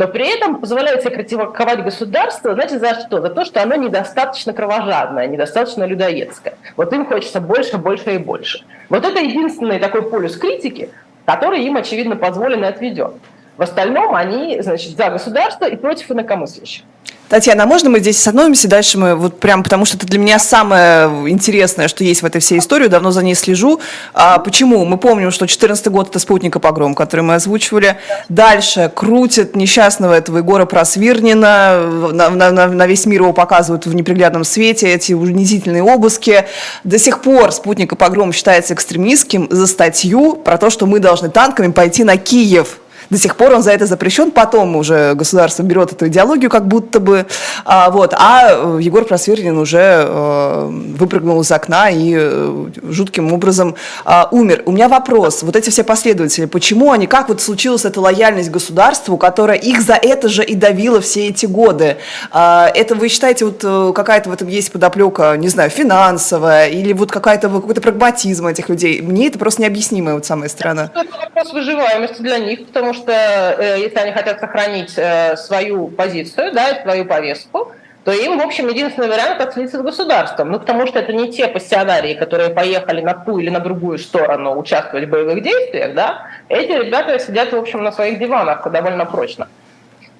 но 0.00 0.08
при 0.08 0.34
этом 0.34 0.62
позволяют 0.62 1.02
себе 1.02 1.14
критиковать 1.14 1.84
государство, 1.84 2.54
знаете, 2.54 2.78
за 2.78 2.98
что? 3.00 3.20
За 3.20 3.28
то, 3.28 3.44
что 3.44 3.62
оно 3.62 3.74
недостаточно 3.74 4.54
кровожадное, 4.54 5.26
недостаточно 5.26 5.84
людоедское. 5.84 6.54
Вот 6.78 6.90
им 6.94 7.04
хочется 7.04 7.38
больше, 7.38 7.76
больше 7.76 8.14
и 8.14 8.16
больше. 8.16 8.64
Вот 8.88 9.04
это 9.04 9.20
единственный 9.20 9.78
такой 9.78 10.08
полюс 10.08 10.38
критики, 10.38 10.88
который 11.26 11.62
им, 11.64 11.76
очевидно, 11.76 12.16
позволен 12.16 12.64
и 12.64 12.66
отведен. 12.66 13.12
В 13.58 13.62
остальном 13.62 14.14
они, 14.14 14.62
значит, 14.62 14.96
за 14.96 15.10
государство 15.10 15.66
и 15.66 15.76
против 15.76 16.10
инакомыслящих. 16.10 16.84
Татьяна, 17.30 17.62
а 17.62 17.66
можно 17.66 17.88
мы 17.90 18.00
здесь 18.00 18.18
остановимся? 18.18 18.66
Дальше 18.66 18.98
мы 18.98 19.14
вот 19.14 19.38
прям, 19.38 19.62
потому 19.62 19.84
что 19.84 19.96
это 19.96 20.04
для 20.04 20.18
меня 20.18 20.40
самое 20.40 21.30
интересное, 21.30 21.86
что 21.86 22.02
есть 22.02 22.22
в 22.22 22.26
этой 22.26 22.40
всей 22.40 22.58
истории, 22.58 22.88
давно 22.88 23.12
за 23.12 23.22
ней 23.22 23.36
слежу. 23.36 23.78
А 24.12 24.40
почему? 24.40 24.84
Мы 24.84 24.98
помним, 24.98 25.30
что 25.30 25.46
14 25.46 25.86
год 25.92 26.08
это 26.08 26.18
спутника 26.18 26.58
погром, 26.58 26.96
который 26.96 27.20
мы 27.20 27.34
озвучивали. 27.36 27.98
Дальше 28.28 28.90
крутят 28.92 29.54
несчастного 29.54 30.14
этого 30.14 30.38
Егора 30.38 30.64
Просвирнина, 30.64 32.10
на, 32.12 32.30
на, 32.30 32.66
на 32.66 32.86
весь 32.88 33.06
мир 33.06 33.22
его 33.22 33.32
показывают 33.32 33.86
в 33.86 33.94
неприглядном 33.94 34.42
свете, 34.42 34.92
эти 34.92 35.12
унизительные 35.12 35.84
обыски. 35.84 36.46
До 36.82 36.98
сих 36.98 37.22
пор 37.22 37.52
спутника 37.52 37.94
погром 37.94 38.32
считается 38.32 38.74
экстремистским 38.74 39.46
за 39.50 39.68
статью 39.68 40.34
про 40.34 40.58
то, 40.58 40.68
что 40.68 40.86
мы 40.86 40.98
должны 40.98 41.30
танками 41.30 41.70
пойти 41.70 42.02
на 42.02 42.16
Киев. 42.16 42.80
До 43.10 43.18
сих 43.18 43.36
пор 43.36 43.52
он 43.52 43.62
за 43.62 43.72
это 43.72 43.86
запрещен, 43.86 44.30
потом 44.30 44.76
уже 44.76 45.14
государство 45.14 45.64
берет 45.64 45.92
эту 45.92 46.06
идеологию 46.06 46.48
как 46.48 46.68
будто 46.68 47.00
бы. 47.00 47.26
А, 47.64 47.90
вот, 47.90 48.14
а 48.16 48.50
э, 48.50 48.78
Егор 48.80 49.04
Просверлин 49.04 49.58
уже 49.58 50.04
э, 50.06 50.68
выпрыгнул 50.96 51.40
из 51.40 51.50
окна 51.50 51.90
и 51.90 52.14
э, 52.16 52.66
жутким 52.88 53.32
образом 53.32 53.74
э, 54.04 54.22
умер. 54.30 54.62
У 54.66 54.70
меня 54.70 54.88
вопрос. 54.88 55.42
Вот 55.42 55.56
эти 55.56 55.70
все 55.70 55.82
последователи, 55.82 56.44
почему 56.44 56.92
они, 56.92 57.08
как 57.08 57.28
вот 57.28 57.40
случилась 57.40 57.84
эта 57.84 58.00
лояльность 58.00 58.50
государству, 58.50 59.16
которая 59.16 59.58
их 59.58 59.80
за 59.82 59.94
это 59.94 60.28
же 60.28 60.44
и 60.44 60.54
давила 60.54 61.00
все 61.00 61.26
эти 61.28 61.46
годы? 61.46 61.96
Э, 62.32 62.66
это 62.72 62.94
вы 62.94 63.08
считаете, 63.08 63.44
вот 63.44 63.60
э, 63.64 63.92
какая-то 63.92 64.30
в 64.30 64.32
этом 64.32 64.46
есть 64.46 64.70
подоплека, 64.70 65.36
не 65.36 65.48
знаю, 65.48 65.70
финансовая 65.70 66.68
или 66.68 66.92
вот 66.92 67.10
какая-то 67.10 67.48
какой-то 67.48 67.80
прагматизм 67.80 68.46
этих 68.46 68.68
людей? 68.68 69.02
Мне 69.02 69.26
это 69.26 69.38
просто 69.40 69.62
необъяснимая 69.62 70.14
вот 70.14 70.26
самая 70.26 70.48
сторона. 70.48 70.92
Это 70.94 71.16
вопрос 71.18 71.52
выживаемости 71.52 72.22
для 72.22 72.38
них, 72.38 72.66
потому 72.66 72.94
что 72.94 72.99
что 73.00 73.12
э, 73.12 73.80
если 73.80 73.98
они 73.98 74.12
хотят 74.12 74.40
сохранить 74.40 74.94
э, 74.96 75.36
свою 75.36 75.88
позицию, 75.88 76.52
да, 76.52 76.82
свою 76.82 77.04
повестку, 77.04 77.72
то 78.04 78.12
им, 78.12 78.38
в 78.38 78.42
общем, 78.42 78.68
единственный 78.68 79.08
вариант 79.08 79.40
отследиться 79.40 79.78
с 79.78 79.82
государством. 79.82 80.50
Ну, 80.50 80.58
потому 80.58 80.86
что 80.86 80.98
это 80.98 81.12
не 81.12 81.30
те 81.30 81.48
пассионарии, 81.48 82.14
которые 82.14 82.50
поехали 82.50 83.02
на 83.02 83.14
ту 83.14 83.38
или 83.38 83.50
на 83.50 83.60
другую 83.60 83.98
сторону 83.98 84.58
участвовать 84.58 85.06
в 85.06 85.10
боевых 85.10 85.42
действиях, 85.42 85.94
да. 85.94 86.26
Эти 86.48 86.72
ребята 86.72 87.18
сидят, 87.18 87.52
в 87.52 87.56
общем, 87.56 87.82
на 87.82 87.92
своих 87.92 88.18
диванах 88.18 88.70
довольно 88.70 89.04
прочно. 89.04 89.48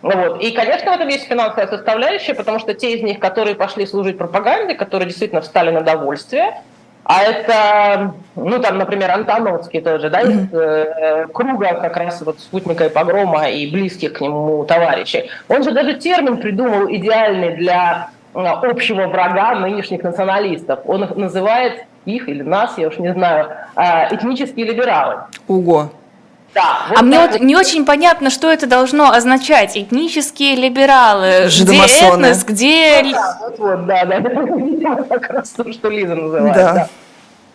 Вот. 0.02 0.40
И, 0.42 0.52
конечно, 0.52 0.92
в 0.92 0.94
этом 0.94 1.08
есть 1.08 1.26
финансовая 1.26 1.68
составляющая, 1.68 2.34
потому 2.34 2.58
что 2.58 2.74
те 2.74 2.96
из 2.96 3.02
них, 3.02 3.18
которые 3.18 3.54
пошли 3.54 3.86
служить 3.86 4.16
пропаганде, 4.16 4.74
которые 4.74 5.08
действительно 5.08 5.42
встали 5.42 5.70
на 5.70 5.82
довольствие, 5.82 6.62
а 7.04 7.22
это, 7.22 8.14
ну 8.36 8.58
там, 8.60 8.78
например, 8.78 9.10
Антоновский 9.10 9.80
тоже, 9.80 10.10
да, 10.10 10.20
из 10.20 10.52
э, 10.52 11.26
круга 11.32 11.74
как 11.74 11.96
раз 11.96 12.22
вот 12.22 12.40
спутника 12.40 12.86
и 12.86 12.88
погрома 12.88 13.48
и 13.48 13.70
близких 13.70 14.14
к 14.14 14.20
нему 14.20 14.64
товарищей. 14.64 15.30
Он 15.48 15.62
же 15.62 15.72
даже 15.72 15.94
термин 15.94 16.38
придумал 16.38 16.90
идеальный 16.90 17.56
для 17.56 18.10
э, 18.34 18.38
общего 18.38 19.06
врага 19.06 19.54
нынешних 19.54 20.02
националистов. 20.02 20.80
Он 20.84 21.04
их 21.04 21.16
называет 21.16 21.84
их 22.04 22.28
или 22.28 22.42
нас, 22.42 22.78
я 22.78 22.88
уж 22.88 22.98
не 22.98 23.12
знаю, 23.12 23.48
э, 23.76 24.14
этнические 24.14 24.66
либералы. 24.66 25.22
Ого. 25.48 25.90
Да, 26.52 26.86
вот 26.88 26.98
а 26.98 27.02
мне 27.02 27.20
вот 27.20 27.40
не 27.40 27.54
очень 27.54 27.84
понятно, 27.84 28.28
что 28.28 28.50
это 28.50 28.66
должно 28.66 29.12
означать. 29.12 29.76
Этнические 29.76 30.56
либералы, 30.56 31.46
где 31.46 31.78
этнос, 31.84 32.44
где... 32.44 33.02
Ну, 33.04 33.12
да, 33.12 33.38
вот, 33.40 33.58
вот, 33.58 33.86
да, 33.86 34.04
да, 34.04 34.20
да, 34.20 35.02
как 35.04 35.30
раз 35.30 35.50
то, 35.50 35.72
что 35.72 35.88
Лиза 35.88 36.16
называет. 36.16 36.54
Да. 36.54 36.72
да. 36.72 36.88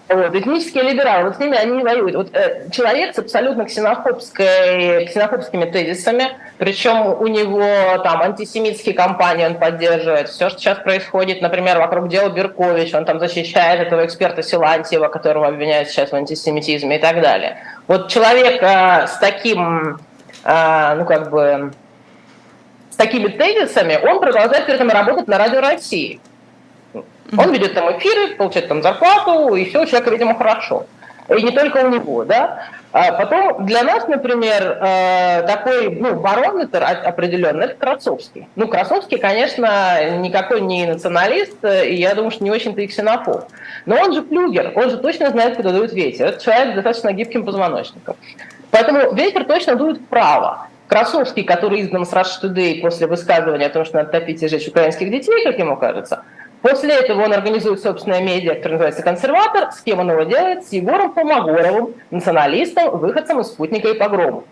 Вот, 0.08 0.36
этнические 0.36 0.84
либералы, 0.84 1.30
вот 1.30 1.38
с 1.38 1.40
ними 1.40 1.58
они 1.58 1.78
не 1.78 1.84
воюют. 1.84 2.16
Вот, 2.16 2.36
э, 2.36 2.70
человек 2.70 3.16
с 3.16 3.20
абсолютно 3.20 3.66
ксенофобской, 3.66 5.08
ксенофобскими 5.08 5.66
тезисами, 5.66 6.28
причем 6.60 7.08
у 7.08 7.26
него 7.26 7.98
там 8.04 8.22
антисемитские 8.22 8.94
кампании 8.94 9.48
он 9.48 9.56
поддерживает. 9.56 10.30
Все, 10.30 10.50
что 10.50 10.60
сейчас 10.60 10.78
происходит, 10.78 11.42
например, 11.42 11.80
вокруг 11.80 12.08
дела 12.08 12.30
Беркович, 12.30 12.94
он 12.94 13.06
там 13.06 13.20
защищает 13.20 13.80
этого 13.82 14.06
эксперта 14.06 14.44
Силантьева, 14.44 15.08
которого 15.08 15.48
обвиняют 15.48 15.90
сейчас 15.90 16.12
в 16.12 16.16
антисемитизме 16.16 16.98
и 16.98 17.00
так 17.00 17.20
далее. 17.22 17.58
Вот 17.88 18.10
человек 18.10 18.62
э, 18.62 19.08
с 19.08 19.18
таким, 19.18 19.98
э, 20.44 20.96
ну 20.98 21.06
как 21.06 21.32
бы, 21.32 21.74
с 22.92 22.96
такими 22.96 23.28
тезисами, 23.28 23.98
он 24.08 24.20
продолжает 24.20 24.66
при 24.66 24.76
этом 24.76 24.90
работать 24.90 25.28
на 25.28 25.40
радио 25.40 25.62
России. 25.62 26.20
Он 27.38 27.52
ведет 27.52 27.74
там 27.74 27.98
эфиры, 27.98 28.36
получает 28.36 28.68
там 28.68 28.82
зарплату, 28.82 29.56
и 29.56 29.66
все 29.66 29.82
у 29.82 29.86
человека, 29.86 30.12
видимо, 30.12 30.36
хорошо. 30.36 30.86
И 31.28 31.42
не 31.42 31.52
только 31.52 31.78
у 31.78 31.90
него, 31.90 32.24
да. 32.24 32.68
А 32.92 33.12
потом 33.14 33.66
для 33.66 33.84
нас, 33.84 34.08
например, 34.08 34.78
э, 34.80 35.44
такой 35.48 35.90
ну, 35.90 36.16
барометр 36.16 36.84
определенный– 36.84 37.66
это 37.66 37.76
Красовский. 37.76 38.48
Ну, 38.56 38.68
Красовский, 38.68 39.18
конечно, 39.18 40.18
никакой 40.20 40.62
не 40.62 40.86
националист, 40.86 41.58
и 41.66 41.96
я 41.96 42.14
думаю, 42.14 42.32
что 42.32 42.44
не 42.44 42.52
очень-то 42.52 42.82
и 42.82 42.88
ксенофоб. 42.88 43.46
Но 43.86 43.96
он 43.96 44.14
же 44.14 44.22
флюгер, 44.22 44.72
он 44.76 44.92
же 44.92 44.98
точно 44.98 45.32
знает, 45.32 45.58
куда 45.58 45.72
дует 45.72 45.94
ветер. 45.94 46.28
Это 46.28 46.44
человек 46.44 46.74
с 46.74 46.76
достаточно 46.76 47.12
гибким 47.12 47.44
позвоночником. 47.44 48.16
Поэтому 48.70 49.14
ветер 49.14 49.46
точно 49.46 49.76
дует 49.76 49.98
вправо. 49.98 50.68
Красовский, 50.88 51.44
который 51.44 51.82
изгнан 51.82 52.06
с 52.06 52.14
Rush 52.14 52.44
Today 52.44 52.82
после 52.82 53.08
высказывания 53.08 53.66
о 53.66 53.70
том, 53.72 53.84
что 53.84 53.98
надо 53.98 54.12
топить 54.12 54.44
и 54.44 54.48
жечь 54.48 54.68
украинских 54.68 55.10
детей, 55.10 55.44
как 55.44 55.58
ему 55.58 55.76
кажется– 55.76 56.24
После 56.66 56.96
этого 56.96 57.26
он 57.26 57.32
организует 57.32 57.80
собственное 57.80 58.24
медиа, 58.24 58.56
которое 58.56 58.74
называется 58.74 59.04
«Консерватор». 59.04 59.72
С 59.72 59.82
кем 59.82 60.00
он 60.00 60.10
его 60.10 60.24
делает? 60.24 60.66
С 60.66 60.72
Егором 60.72 61.14
Холмогоровым, 61.14 61.94
националистом, 62.10 62.98
выходцем 62.98 63.40
из 63.42 63.48
«Спутника» 63.50 63.90
и 63.90 63.94
«Погрома». 63.94 64.44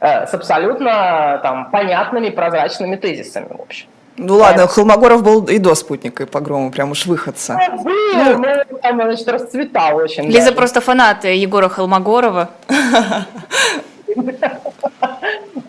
Э, 0.00 0.26
с 0.26 0.32
абсолютно 0.32 1.38
там, 1.42 1.70
понятными, 1.70 2.30
прозрачными 2.30 2.96
тезисами, 2.96 3.48
в 3.50 3.60
общем. 3.60 3.86
Ну 4.16 4.36
ладно, 4.36 4.66
Холмогоров 4.66 5.22
был 5.22 5.44
и 5.44 5.58
до 5.58 5.74
спутника 5.74 6.22
и 6.22 6.26
погрома, 6.26 6.70
прям 6.70 6.92
уж 6.92 7.04
выходца. 7.04 7.60
Был, 7.84 7.92
ну, 8.14 8.38
ну, 8.38 8.78
там, 8.78 9.02
значит, 9.02 9.28
расцветал 9.28 9.96
очень. 9.96 10.24
Лиза 10.24 10.46
даже. 10.46 10.56
просто 10.56 10.80
фанат 10.80 11.24
Егора 11.24 11.68
Холмогорова. 11.68 12.48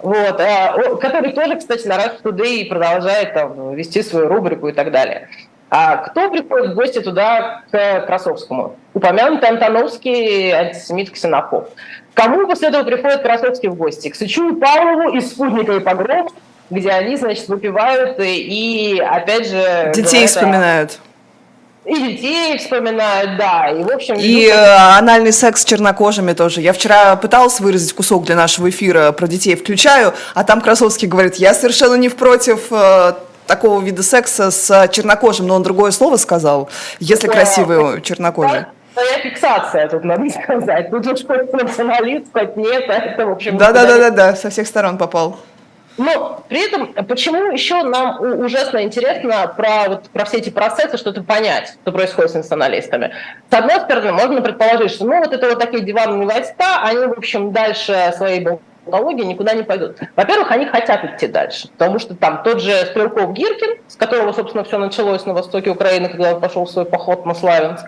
Вот, 0.01 0.39
а, 0.39 0.96
который 0.96 1.34
тоже, 1.34 1.58
кстати, 1.58 1.86
на 1.86 1.98
Rush 1.98 2.24
Today 2.24 2.68
продолжает 2.68 3.34
там, 3.34 3.75
вести 3.75 4.01
свою 4.01 4.27
рубрику 4.29 4.70
и 4.70 4.72
так 4.72 4.91
далее. 4.91 5.27
А 5.70 5.98
кто 5.98 6.32
приходит 6.32 6.72
в 6.72 6.74
гости 6.74 7.00
туда 7.00 7.62
к 7.72 8.06
Красовскому? 8.08 8.76
Упомянутый 8.94 9.50
Антоновский 9.50 10.52
антисемит 10.52 11.12
ксенофоб. 11.12 11.70
Кому 12.16 12.48
после 12.48 12.70
этого 12.70 12.84
приходит 12.84 13.22
Красовский 13.22 13.70
в 13.70 13.76
гости? 13.76 14.10
К 14.10 14.16
Сычу 14.16 14.56
и 14.56 14.60
Павлову 14.60 15.16
из 15.16 15.30
«Спутника 15.30 15.74
и 15.74 15.80
погром», 15.80 16.30
где 16.72 16.90
они, 16.90 17.16
значит, 17.16 17.48
выпивают 17.48 18.18
и, 18.20 19.00
опять 19.00 19.48
же... 19.48 19.92
Детей 19.94 20.12
говорят, 20.12 20.30
вспоминают. 20.30 21.00
И 21.86 21.96
детей 21.96 22.58
вспоминают, 22.58 23.38
да. 23.38 23.70
И, 23.70 23.84
в 23.84 23.90
общем, 23.90 24.16
и 24.16 24.48
э, 24.48 24.98
анальный 24.98 25.32
секс 25.32 25.62
с 25.62 25.66
чернокожими 25.66 26.34
тоже. 26.34 26.62
Я 26.62 26.74
вчера 26.74 27.16
пыталась 27.16 27.60
выразить 27.60 27.94
кусок 27.94 28.26
для 28.26 28.36
нашего 28.36 28.70
эфира 28.70 29.12
про 29.12 29.28
детей, 29.28 29.56
включаю, 29.56 30.14
а 30.34 30.44
там 30.44 30.62
Красовский 30.62 31.08
говорит, 31.08 31.36
я 31.36 31.54
совершенно 31.54 31.96
не 31.96 32.10
против 32.10 32.68
э, 32.72 33.14
такого 33.50 33.82
вида 33.82 34.03
секса 34.03 34.51
с 34.51 34.88
чернокожим, 34.89 35.48
но 35.48 35.56
он 35.56 35.63
другое 35.63 35.91
слово 35.91 36.18
сказал, 36.18 36.70
если 37.00 37.27
да, 37.27 37.34
красивый 37.34 38.01
чернокожий. 38.01 38.65
Своя 38.94 39.18
фиксация 39.20 39.89
тут, 39.89 40.03
надо 40.03 40.29
сказать. 40.29 40.89
Тут 40.91 41.08
уж 41.08 41.25
хоть 41.25 41.51
националист, 41.51 42.27
хоть 42.32 42.56
нет, 42.56 42.86
а 42.89 42.94
это, 42.94 43.25
в 43.25 43.32
общем... 43.32 43.58
Да-да-да-да, 43.58 44.36
со 44.36 44.50
всех 44.50 44.68
сторон 44.68 44.98
попал. 44.98 45.39
Но 45.98 46.46
при 46.48 46.65
этом, 46.65 46.94
почему 47.08 47.51
еще 47.51 47.84
нам 47.84 48.22
ужасно 48.22 48.84
интересно 48.84 49.53
про, 49.58 49.89
вот, 49.89 50.10
про 50.10 50.24
все 50.24 50.38
эти 50.38 50.50
процессы 50.50 50.98
что-то 50.98 51.24
понять, 51.24 51.77
что 51.82 51.91
происходит 51.91 52.32
с 52.32 52.36
националистами. 52.36 53.12
С 53.51 53.53
одной 53.53 53.82
стороны, 53.82 54.13
можно 54.13 54.41
предположить, 54.41 54.91
что 54.91 55.06
ну, 55.06 55.20
вот 55.20 55.34
это 55.34 55.50
вот 55.50 55.60
такие 55.60 55.84
диванные 55.84 56.25
войска, 56.25 56.84
они, 56.84 57.06
в 57.06 57.18
общем, 57.18 57.51
дальше 57.51 58.13
своей 58.15 58.39
технологии 58.89 59.24
никуда 59.24 59.53
не 59.53 59.63
пойдут. 59.63 59.98
Во-первых, 60.15 60.51
они 60.51 60.65
хотят 60.65 61.03
идти 61.03 61.27
дальше, 61.27 61.69
потому 61.69 62.00
что 62.00 62.15
там 62.15 62.41
тот 62.43 62.62
же 62.62 62.72
Стрелков 62.72 63.34
Гиркин, 63.34 63.77
с 63.88 63.96
которого, 63.96 64.31
собственно, 64.34 64.63
все 64.63 64.77
началось 64.77 65.25
на 65.25 65.34
востоке 65.34 65.69
Украины, 65.69 66.10
когда 66.10 66.36
он 66.36 66.41
пошел 66.41 66.65
в 66.65 66.72
свой 66.72 66.86
поход 66.86 67.25
на 67.25 67.34
Славянск, 67.34 67.86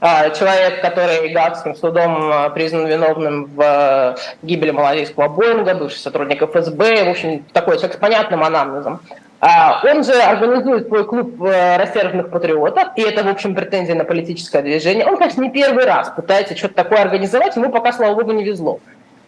а, 0.00 0.30
человек, 0.30 0.80
который 0.82 1.32
Гагским 1.32 1.74
судом 1.74 2.30
а, 2.32 2.50
признан 2.50 2.86
виновным 2.86 3.46
в 3.54 3.60
а, 3.62 4.16
гибели 4.42 4.70
малазийского 4.70 5.28
Боинга, 5.28 5.74
бывший 5.74 5.98
сотрудник 5.98 6.42
ФСБ, 6.42 7.04
в 7.04 7.08
общем, 7.08 7.44
такой 7.52 7.76
человек 7.76 7.94
с 7.94 7.98
понятным 7.98 8.42
анамнезом. 8.42 9.00
Он 9.40 10.04
же 10.04 10.12
организует 10.12 10.86
свой 10.86 11.04
клуб 11.04 11.42
рассерженных 11.42 12.30
патриотов, 12.30 12.90
и 12.94 13.02
это, 13.02 13.24
в 13.24 13.28
общем, 13.28 13.56
претензия 13.56 13.96
на 13.96 14.04
политическое 14.04 14.62
движение. 14.62 15.04
Он, 15.04 15.16
конечно, 15.16 15.42
не 15.42 15.50
первый 15.50 15.84
раз 15.84 16.10
пытается 16.10 16.56
что-то 16.56 16.74
такое 16.74 17.00
организовать, 17.00 17.56
ему 17.56 17.72
пока, 17.72 17.92
слава 17.92 18.14
богу, 18.14 18.30
не 18.30 18.44
везло. 18.44 18.78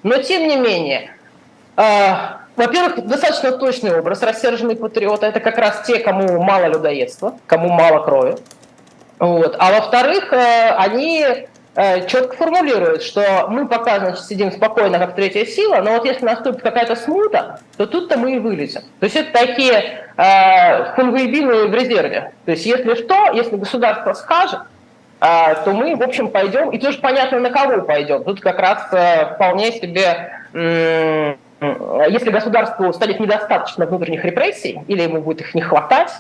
Но, 0.05 0.19
тем 0.19 0.47
не 0.47 0.57
менее, 0.57 1.11
э, 1.77 1.83
во-первых, 2.57 3.07
достаточно 3.07 3.53
точный 3.53 3.99
образ 3.99 4.23
рассерженный 4.23 4.77
патриота. 4.77 5.27
Это 5.27 5.41
как 5.41 5.59
раз 5.59 5.83
те, 5.87 5.99
кому 5.99 6.41
мало 6.43 6.67
людоедства, 6.67 7.39
кому 7.47 7.71
мало 7.71 8.05
крови. 8.05 8.37
Вот. 9.19 9.57
А 9.59 9.73
во-вторых, 9.73 10.33
э, 10.33 10.71
они 10.77 11.25
э, 11.75 12.07
четко 12.07 12.37
формулирует, 12.37 13.03
что 13.03 13.47
мы 13.49 13.67
пока, 13.67 13.99
значит, 13.99 14.25
сидим 14.27 14.53
спокойно, 14.53 14.99
как 14.99 15.15
третья 15.15 15.47
сила, 15.47 15.81
но 15.81 15.93
вот 15.93 16.05
если 16.05 16.27
наступит 16.27 16.61
какая-то 16.61 16.97
смута, 16.97 17.61
то 17.79 17.87
тут-то 17.87 18.19
мы 18.19 18.37
и 18.37 18.39
вылезем. 18.39 18.83
То 19.01 19.05
есть 19.07 19.17
это 19.17 19.33
такие 19.33 20.05
э, 20.17 20.95
в 20.97 21.75
резерве. 21.75 22.33
То 22.45 22.51
есть 22.51 22.67
если 22.67 22.95
что, 22.95 23.33
если 23.33 23.57
государство 23.57 24.13
скажет, 24.13 24.61
то 25.21 25.73
мы, 25.73 25.97
в 25.97 26.03
общем, 26.03 26.29
пойдем, 26.29 26.71
и 26.71 26.79
тоже 26.79 26.99
понятно, 26.99 27.41
на 27.41 27.51
кого 27.51 27.83
пойдем. 27.83 28.25
Тут 28.25 28.41
как 28.41 28.59
раз 28.59 28.89
э, 28.93 29.35
вполне 29.35 29.73
себе... 29.73 30.31
Если 32.11 32.29
государству 32.31 32.93
станет 32.93 33.21
недостаточно 33.21 33.87
внутренних 33.87 34.23
репрессий, 34.25 34.81
или 34.87 35.03
ему 35.03 35.23
будет 35.23 35.41
их 35.41 35.55
не 35.55 35.63
хватать, 35.63 36.11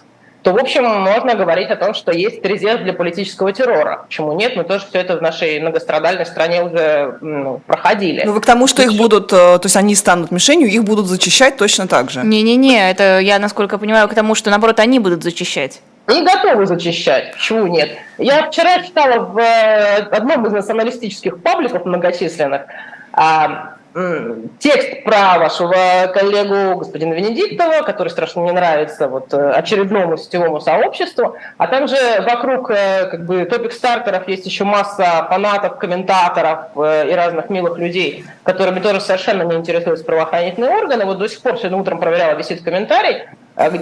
то, 0.44 0.52
в 0.52 0.58
общем, 0.58 0.84
можно 0.84 1.34
говорить 1.34 1.70
о 1.70 1.76
том, 1.76 1.94
что 1.94 2.12
есть 2.12 2.44
резерв 2.44 2.82
для 2.82 2.92
политического 2.92 3.50
террора. 3.52 4.04
Почему 4.06 4.32
нет? 4.34 4.56
Мы 4.56 4.64
тоже 4.64 4.84
все 4.86 4.98
это 4.98 5.16
в 5.16 5.22
нашей 5.22 5.58
многострадальной 5.58 6.26
стране 6.26 6.62
уже 6.62 7.16
ну, 7.22 7.62
проходили. 7.66 8.22
Ну, 8.24 8.32
вы 8.32 8.42
к 8.42 8.46
тому, 8.46 8.66
что 8.66 8.82
их 8.82 8.92
будут, 8.92 9.32
э, 9.32 9.36
то 9.36 9.60
есть 9.64 9.76
они 9.76 9.94
станут 9.94 10.30
мишенью, 10.30 10.68
их 10.68 10.84
будут 10.84 11.06
зачищать 11.06 11.56
точно 11.56 11.88
так 11.88 12.10
же? 12.10 12.20
Не-не-не, 12.22 12.90
это 12.90 13.20
я, 13.20 13.38
насколько 13.38 13.78
понимаю, 13.78 14.06
к 14.06 14.14
тому, 14.14 14.34
что, 14.34 14.50
наоборот, 14.50 14.80
они 14.80 14.98
будут 14.98 15.22
зачищать. 15.22 15.80
Они 16.06 16.22
готовы 16.22 16.66
зачищать. 16.66 17.32
Почему 17.32 17.66
нет? 17.66 17.90
Я 18.18 18.50
вчера 18.50 18.82
читала 18.82 19.24
в 19.24 19.38
э, 19.38 19.96
одном 20.10 20.46
из 20.46 20.52
националистических 20.52 21.42
пабликов 21.42 21.86
многочисленных, 21.86 22.62
а, 23.12 23.76
текст 24.58 25.04
про 25.04 25.38
вашего 25.38 26.12
коллегу 26.12 26.78
господина 26.78 27.14
Венедиктова, 27.14 27.82
который 27.84 28.08
страшно 28.08 28.40
не 28.40 28.50
нравится 28.50 29.06
вот 29.06 29.32
э, 29.32 29.50
очередному 29.50 30.16
сетевому 30.16 30.60
сообществу, 30.60 31.36
а 31.58 31.68
также 31.68 31.96
вокруг 32.26 32.70
э, 32.70 33.06
как 33.08 33.24
бы 33.24 33.44
топик-стартеров 33.44 34.26
есть 34.26 34.46
еще 34.46 34.64
масса 34.64 35.26
фанатов, 35.30 35.78
комментаторов 35.78 36.76
и 36.76 37.12
разных 37.14 37.50
милых 37.50 37.78
людей, 37.78 38.24
которыми 38.42 38.80
тоже 38.80 39.00
совершенно 39.00 39.42
не 39.42 39.54
интересуются 39.54 40.04
правоохранительные 40.04 40.72
органы. 40.72 41.04
Вот 41.04 41.18
до 41.18 41.28
сих 41.28 41.40
пор 41.40 41.56
сегодня 41.56 41.78
утром 41.78 42.00
проверяла, 42.00 42.36
висит 42.36 42.62
комментарий, 42.62 43.22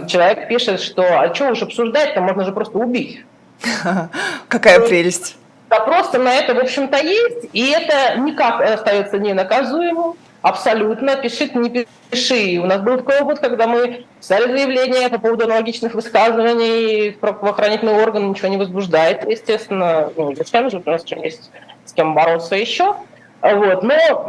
человек 0.07 0.49
пишет, 0.49 0.81
что 0.81 1.02
а 1.21 1.35
что 1.35 1.50
уж 1.50 1.62
обсуждать, 1.62 2.14
там 2.14 2.25
можно 2.25 2.45
же 2.45 2.52
просто 2.52 2.79
убить. 2.79 3.25
Какая 4.49 4.81
прелесть. 4.81 5.37
Вопрос 5.71 6.12
на 6.12 6.35
это, 6.35 6.55
в 6.55 6.59
общем-то, 6.59 6.99
есть, 6.99 7.49
и 7.55 7.71
это 7.71 8.21
никак 8.21 8.61
остается 8.61 9.19
ненаказуемым, 9.19 10.17
абсолютно. 10.43 11.17
Пиши, 11.17 11.50
не 11.55 11.87
пиши. 12.11 12.61
У 12.62 12.67
нас 12.67 12.83
был 12.83 12.99
такой 12.99 13.21
опыт, 13.21 13.38
когда 13.38 13.67
мы 13.67 14.05
писали 14.21 14.52
заявление 14.52 15.09
по 15.09 15.19
поводу 15.19 15.45
аналогичных 15.45 15.95
высказываний, 15.95 17.12
правоохранительный 17.12 18.02
орган 18.02 18.29
ничего 18.29 18.49
не 18.49 18.59
возбуждает, 18.59 19.26
естественно. 19.26 20.12
Ну, 20.14 20.35
зачем 20.35 20.69
же, 20.69 20.83
у 20.85 20.91
нас 20.91 21.05
есть 21.07 21.50
с 21.87 21.93
кем 21.95 22.14
бороться 22.14 22.55
еще. 22.55 22.97
Вот. 23.41 23.83
Но 23.83 24.25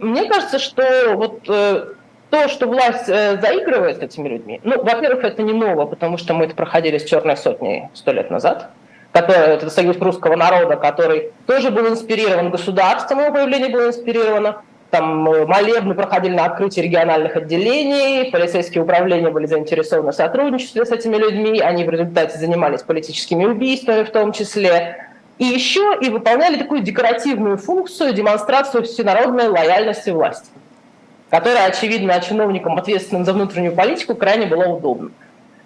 мне 0.00 0.24
кажется, 0.24 0.58
что 0.58 1.14
вот 1.14 1.42
э, 1.48 1.86
то, 2.30 2.48
что 2.48 2.66
власть 2.66 3.08
э, 3.08 3.40
заигрывает 3.40 3.98
с 3.98 4.00
этими 4.00 4.28
людьми, 4.28 4.60
ну, 4.64 4.82
во-первых, 4.82 5.24
это 5.24 5.42
не 5.42 5.52
ново, 5.52 5.86
потому 5.86 6.16
что 6.16 6.34
мы 6.34 6.46
это 6.46 6.54
проходили 6.54 6.98
с 6.98 7.04
черной 7.04 7.36
сотней 7.36 7.88
сто 7.94 8.12
лет 8.12 8.30
назад 8.30 8.70
который, 9.12 9.54
это 9.54 9.70
союз 9.70 9.96
русского 9.98 10.36
народа, 10.36 10.76
который 10.76 11.32
тоже 11.46 11.70
был 11.70 11.88
инспирирован 11.88 12.50
государством, 12.50 13.20
его 13.20 13.32
появление 13.32 13.68
было 13.68 13.88
инспирировано. 13.88 14.62
Там 14.90 15.28
э, 15.30 15.46
молебны 15.46 15.94
проходили 15.94 16.34
на 16.34 16.46
открытии 16.46 16.80
региональных 16.80 17.36
отделений, 17.36 18.30
полицейские 18.30 18.82
управления 18.82 19.30
были 19.30 19.46
заинтересованы 19.46 20.10
в 20.10 20.14
сотрудничестве 20.14 20.84
с 20.84 20.90
этими 20.90 21.16
людьми, 21.16 21.60
они 21.60 21.84
в 21.84 21.90
результате 21.90 22.38
занимались 22.38 22.82
политическими 22.82 23.44
убийствами 23.44 24.02
в 24.02 24.10
том 24.10 24.32
числе. 24.32 25.06
И 25.38 25.44
еще 25.44 25.96
и 26.00 26.10
выполняли 26.10 26.56
такую 26.56 26.82
декоративную 26.82 27.56
функцию, 27.56 28.12
демонстрацию 28.12 28.82
всенародной 28.82 29.48
лояльности 29.48 30.10
власти, 30.10 30.50
которая, 31.30 31.66
очевидно, 31.66 32.20
чиновникам, 32.20 32.76
ответственным 32.76 33.24
за 33.24 33.32
внутреннюю 33.32 33.74
политику, 33.74 34.14
крайне 34.14 34.46
была 34.46 34.66
удобна. 34.66 35.10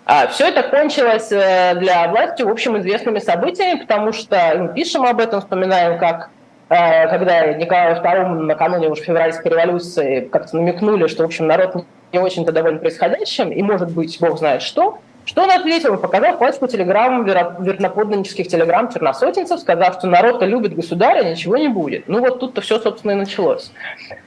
А 0.07 0.27
все 0.27 0.49
это 0.49 0.63
кончилось 0.63 1.33
э, 1.33 1.75
для 1.77 2.07
власти, 2.09 2.43
в 2.43 2.51
общем, 2.51 2.79
известными 2.79 3.19
событиями, 3.21 3.81
потому 3.81 4.13
что 4.13 4.55
мы 4.59 4.75
пишем 4.75 5.05
об 5.05 5.19
этом, 5.19 5.41
вспоминаем, 5.41 5.99
как 5.99 6.29
э, 6.69 7.09
когда 7.09 7.55
Николаю 7.55 7.97
II 7.97 8.29
накануне 8.43 8.89
уж 8.89 8.99
февральской 8.99 9.51
революции 9.51 10.29
как-то 10.31 10.57
намекнули, 10.57 11.07
что, 11.07 11.23
в 11.23 11.27
общем, 11.27 11.47
народ 11.47 11.87
не 12.13 12.19
очень-то 12.19 12.53
доволен 12.53 12.81
происходящим, 12.81 13.51
и, 13.51 13.63
может 13.63 13.91
быть, 13.93 14.19
бог 14.21 14.39
знает 14.39 14.61
что, 14.61 14.99
что 15.25 15.43
он 15.43 15.51
ответил? 15.51 15.97
Показал 15.97 16.37
пачку 16.39 16.67
телеграмм, 16.67 17.25
верноподданнических 17.25 18.49
телеграмм 18.49 18.93
черносотенцев, 18.93 19.61
сказав, 19.61 19.95
что 19.95 20.07
народ-то 20.07 20.45
любит 20.45 20.75
государя, 20.75 21.29
ничего 21.29 21.57
не 21.57 21.69
будет. 21.69 22.09
Ну 22.09 22.21
вот 22.21 22.41
тут-то 22.41 22.61
все, 22.61 22.79
собственно, 22.79 23.13
и 23.13 23.17
началось. 23.17 23.73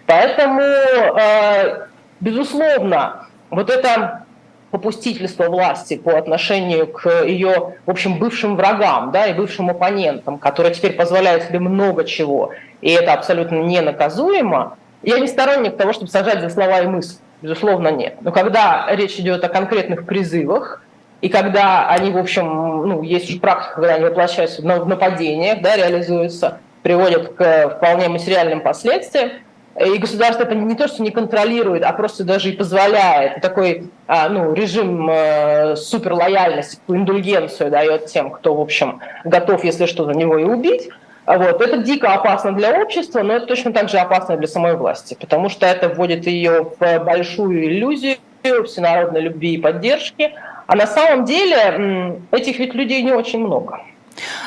Поэтому, 0.07 0.61
э, 0.61 1.87
безусловно, 2.19 3.27
вот 3.49 3.69
это 3.69 4.25
попустительство 4.71 5.45
власти 5.45 5.97
по 5.97 6.17
отношению 6.17 6.87
к 6.87 7.23
ее, 7.25 7.75
в 7.85 7.89
общем, 7.89 8.19
бывшим 8.19 8.57
врагам 8.57 9.11
да, 9.11 9.27
и 9.27 9.33
бывшим 9.33 9.69
оппонентам, 9.69 10.37
которые 10.37 10.73
теперь 10.73 10.93
позволяют 10.93 11.43
себе 11.43 11.59
много 11.59 12.03
чего, 12.03 12.51
и 12.81 12.91
это 12.91 13.13
абсолютно 13.13 13.55
ненаказуемо, 13.61 14.77
я 15.03 15.19
не 15.19 15.27
сторонник 15.27 15.77
того, 15.77 15.93
чтобы 15.93 16.11
сажать 16.11 16.41
за 16.41 16.49
слова 16.49 16.81
и 16.81 16.87
мысли. 16.87 17.19
Безусловно, 17.41 17.89
нет. 17.89 18.15
Но 18.21 18.31
когда 18.31 18.87
речь 18.89 19.19
идет 19.19 19.43
о 19.43 19.49
конкретных 19.49 20.05
призывах, 20.05 20.81
и 21.21 21.29
когда 21.29 21.89
они, 21.89 22.11
в 22.11 22.17
общем, 22.17 22.45
ну, 22.45 23.01
есть 23.01 23.29
уже 23.29 23.39
практика, 23.39 23.75
когда 23.75 23.95
они 23.95 24.05
воплощаются 24.05 24.61
в 24.61 24.87
нападениях, 24.87 25.61
да, 25.61 25.75
реализуются, 25.75 26.59
приводят 26.83 27.33
к 27.33 27.77
вполне 27.77 28.07
материальным 28.07 28.61
последствиям, 28.61 29.31
и 29.79 29.97
государство 29.99 30.43
это 30.43 30.55
не 30.55 30.75
то, 30.75 30.87
что 30.87 31.03
не 31.03 31.11
контролирует, 31.11 31.83
а 31.83 31.93
просто 31.93 32.23
даже 32.23 32.49
и 32.49 32.55
позволяет. 32.55 33.41
Такой 33.41 33.91
а, 34.07 34.27
ну, 34.27 34.53
режим 34.53 35.07
э, 35.07 35.75
суперлояльности, 35.75 36.79
индульгенцию 36.87 37.69
дает 37.69 38.07
тем, 38.07 38.31
кто, 38.31 38.55
в 38.55 38.61
общем, 38.61 39.01
готов, 39.23 39.63
если 39.63 39.85
что, 39.85 40.05
за 40.05 40.13
него 40.13 40.37
и 40.39 40.45
убить. 40.45 40.89
Вот. 41.27 41.61
Это 41.61 41.77
дико 41.77 42.13
опасно 42.13 42.53
для 42.53 42.81
общества, 42.81 43.21
но 43.21 43.33
это 43.33 43.45
точно 43.45 43.71
так 43.71 43.89
же 43.89 43.97
опасно 43.97 44.37
для 44.37 44.47
самой 44.47 44.75
власти, 44.75 45.15
потому 45.19 45.49
что 45.49 45.67
это 45.67 45.89
вводит 45.89 46.25
ее 46.25 46.71
в 46.79 46.99
большую 46.99 47.65
иллюзию 47.65 48.15
всенародной 48.63 49.21
любви 49.21 49.55
и 49.55 49.57
поддержки. 49.57 50.33
А 50.67 50.75
на 50.75 50.87
самом 50.87 51.25
деле 51.25 52.19
этих 52.31 52.59
ведь 52.59 52.73
людей 52.73 53.01
не 53.01 53.13
очень 53.13 53.39
много. 53.39 53.79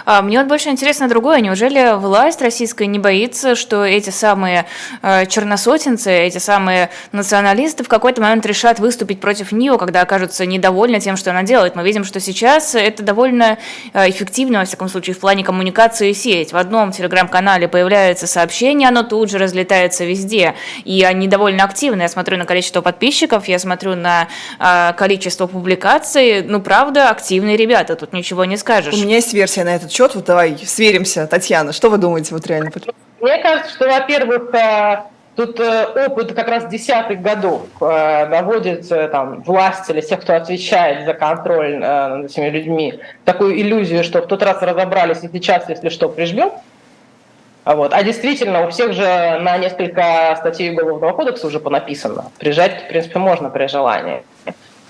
А, 0.05 0.23
мне 0.23 0.39
вот 0.39 0.49
больше 0.49 0.69
интересно 0.71 1.09
другое. 1.09 1.41
Неужели 1.41 1.97
власть 1.97 2.43
российская 2.43 2.87
не 2.87 2.99
боится, 2.99 3.55
что 3.55 3.85
эти 3.85 4.11
самые 4.11 4.67
э, 5.03 5.27
черносотенцы, 5.27 6.11
эти 6.11 6.39
самые 6.39 6.91
националисты 7.13 7.85
в 7.85 7.89
какой-то 7.89 8.21
момент 8.21 8.47
решат 8.47 8.79
выступить 8.79 9.21
против 9.21 9.53
нее, 9.53 9.79
когда 9.79 10.03
окажутся 10.03 10.47
недовольны 10.47 11.01
тем, 11.01 11.17
что 11.17 11.31
она 11.31 11.43
делает? 11.43 11.77
Мы 11.77 11.83
видим, 11.83 12.05
что 12.05 12.21
сейчас 12.21 12.75
это 12.75 13.03
довольно 13.03 13.59
э, 13.93 14.11
эффективно, 14.11 14.61
во 14.61 14.65
всяком 14.65 14.89
случае, 14.89 15.15
в 15.15 15.19
плане 15.19 15.45
коммуникации 15.45 16.13
сеть. 16.13 16.53
В 16.53 16.57
одном 16.57 16.93
телеграм-канале 16.93 17.69
появляется 17.69 18.27
сообщение, 18.27 18.89
оно 18.89 19.03
тут 19.03 19.31
же 19.31 19.39
разлетается 19.39 20.05
везде, 20.05 20.55
и 20.85 21.03
они 21.05 21.29
довольно 21.29 21.65
активны. 21.65 22.03
Я 22.03 22.09
смотрю 22.09 22.37
на 22.37 22.45
количество 22.45 22.81
подписчиков, 22.81 23.49
я 23.49 23.59
смотрю 23.59 23.95
на 23.95 24.29
э, 24.59 24.93
количество 24.97 25.47
публикаций. 25.47 26.43
Ну, 26.43 26.61
правда, 26.61 27.11
активные 27.11 27.57
ребята, 27.57 27.97
тут 27.97 28.13
ничего 28.13 28.45
не 28.45 28.57
скажешь. 28.57 28.95
У 28.95 28.99
меня 28.99 29.17
есть 29.17 29.33
версия 29.33 29.60
на 29.65 29.75
этот 29.75 29.91
счет. 29.93 30.15
Вот 30.15 30.25
давай 30.25 30.57
сверимся. 30.59 31.27
Татьяна, 31.27 31.73
что 31.73 31.91
вы 31.91 31.99
думаете 31.99 32.35
вот 32.35 32.47
реально? 32.47 32.71
Мне 33.21 33.39
кажется, 33.43 33.73
что, 33.73 33.89
во-первых, 33.89 34.55
э, 34.55 35.03
Тут 35.37 35.61
э, 35.61 36.07
опыт 36.09 36.35
как 36.35 36.49
раз 36.49 36.67
десятых 36.67 37.23
годов 37.23 37.63
э, 37.81 38.27
наводит 38.27 38.89
там, 38.89 39.43
власть 39.43 39.89
или 39.89 40.01
тех, 40.01 40.21
кто 40.21 40.35
отвечает 40.35 41.07
за 41.07 41.15
контроль 41.15 41.79
над 41.79 42.27
этими 42.27 42.49
людьми, 42.51 43.01
такую 43.25 43.59
иллюзию, 43.59 44.05
что 44.05 44.21
в 44.21 44.27
тот 44.27 44.43
раз 44.43 44.61
разобрались, 44.61 45.23
и 45.23 45.29
сейчас, 45.33 45.69
если 45.69 45.89
что, 45.89 46.09
прижмем. 46.09 46.51
А 47.65 47.77
вот. 47.77 47.93
А 47.93 48.03
действительно, 48.03 48.67
у 48.67 48.71
всех 48.71 48.93
же 48.93 49.05
на 49.41 49.57
несколько 49.59 50.35
статей 50.39 50.73
Уголовного 50.73 51.13
кодекса 51.13 51.47
уже 51.47 51.61
понаписано. 51.61 52.25
Прижать, 52.39 52.85
в 52.85 52.89
принципе, 52.89 53.19
можно 53.19 53.51
при 53.51 53.67
желании. 53.67 54.23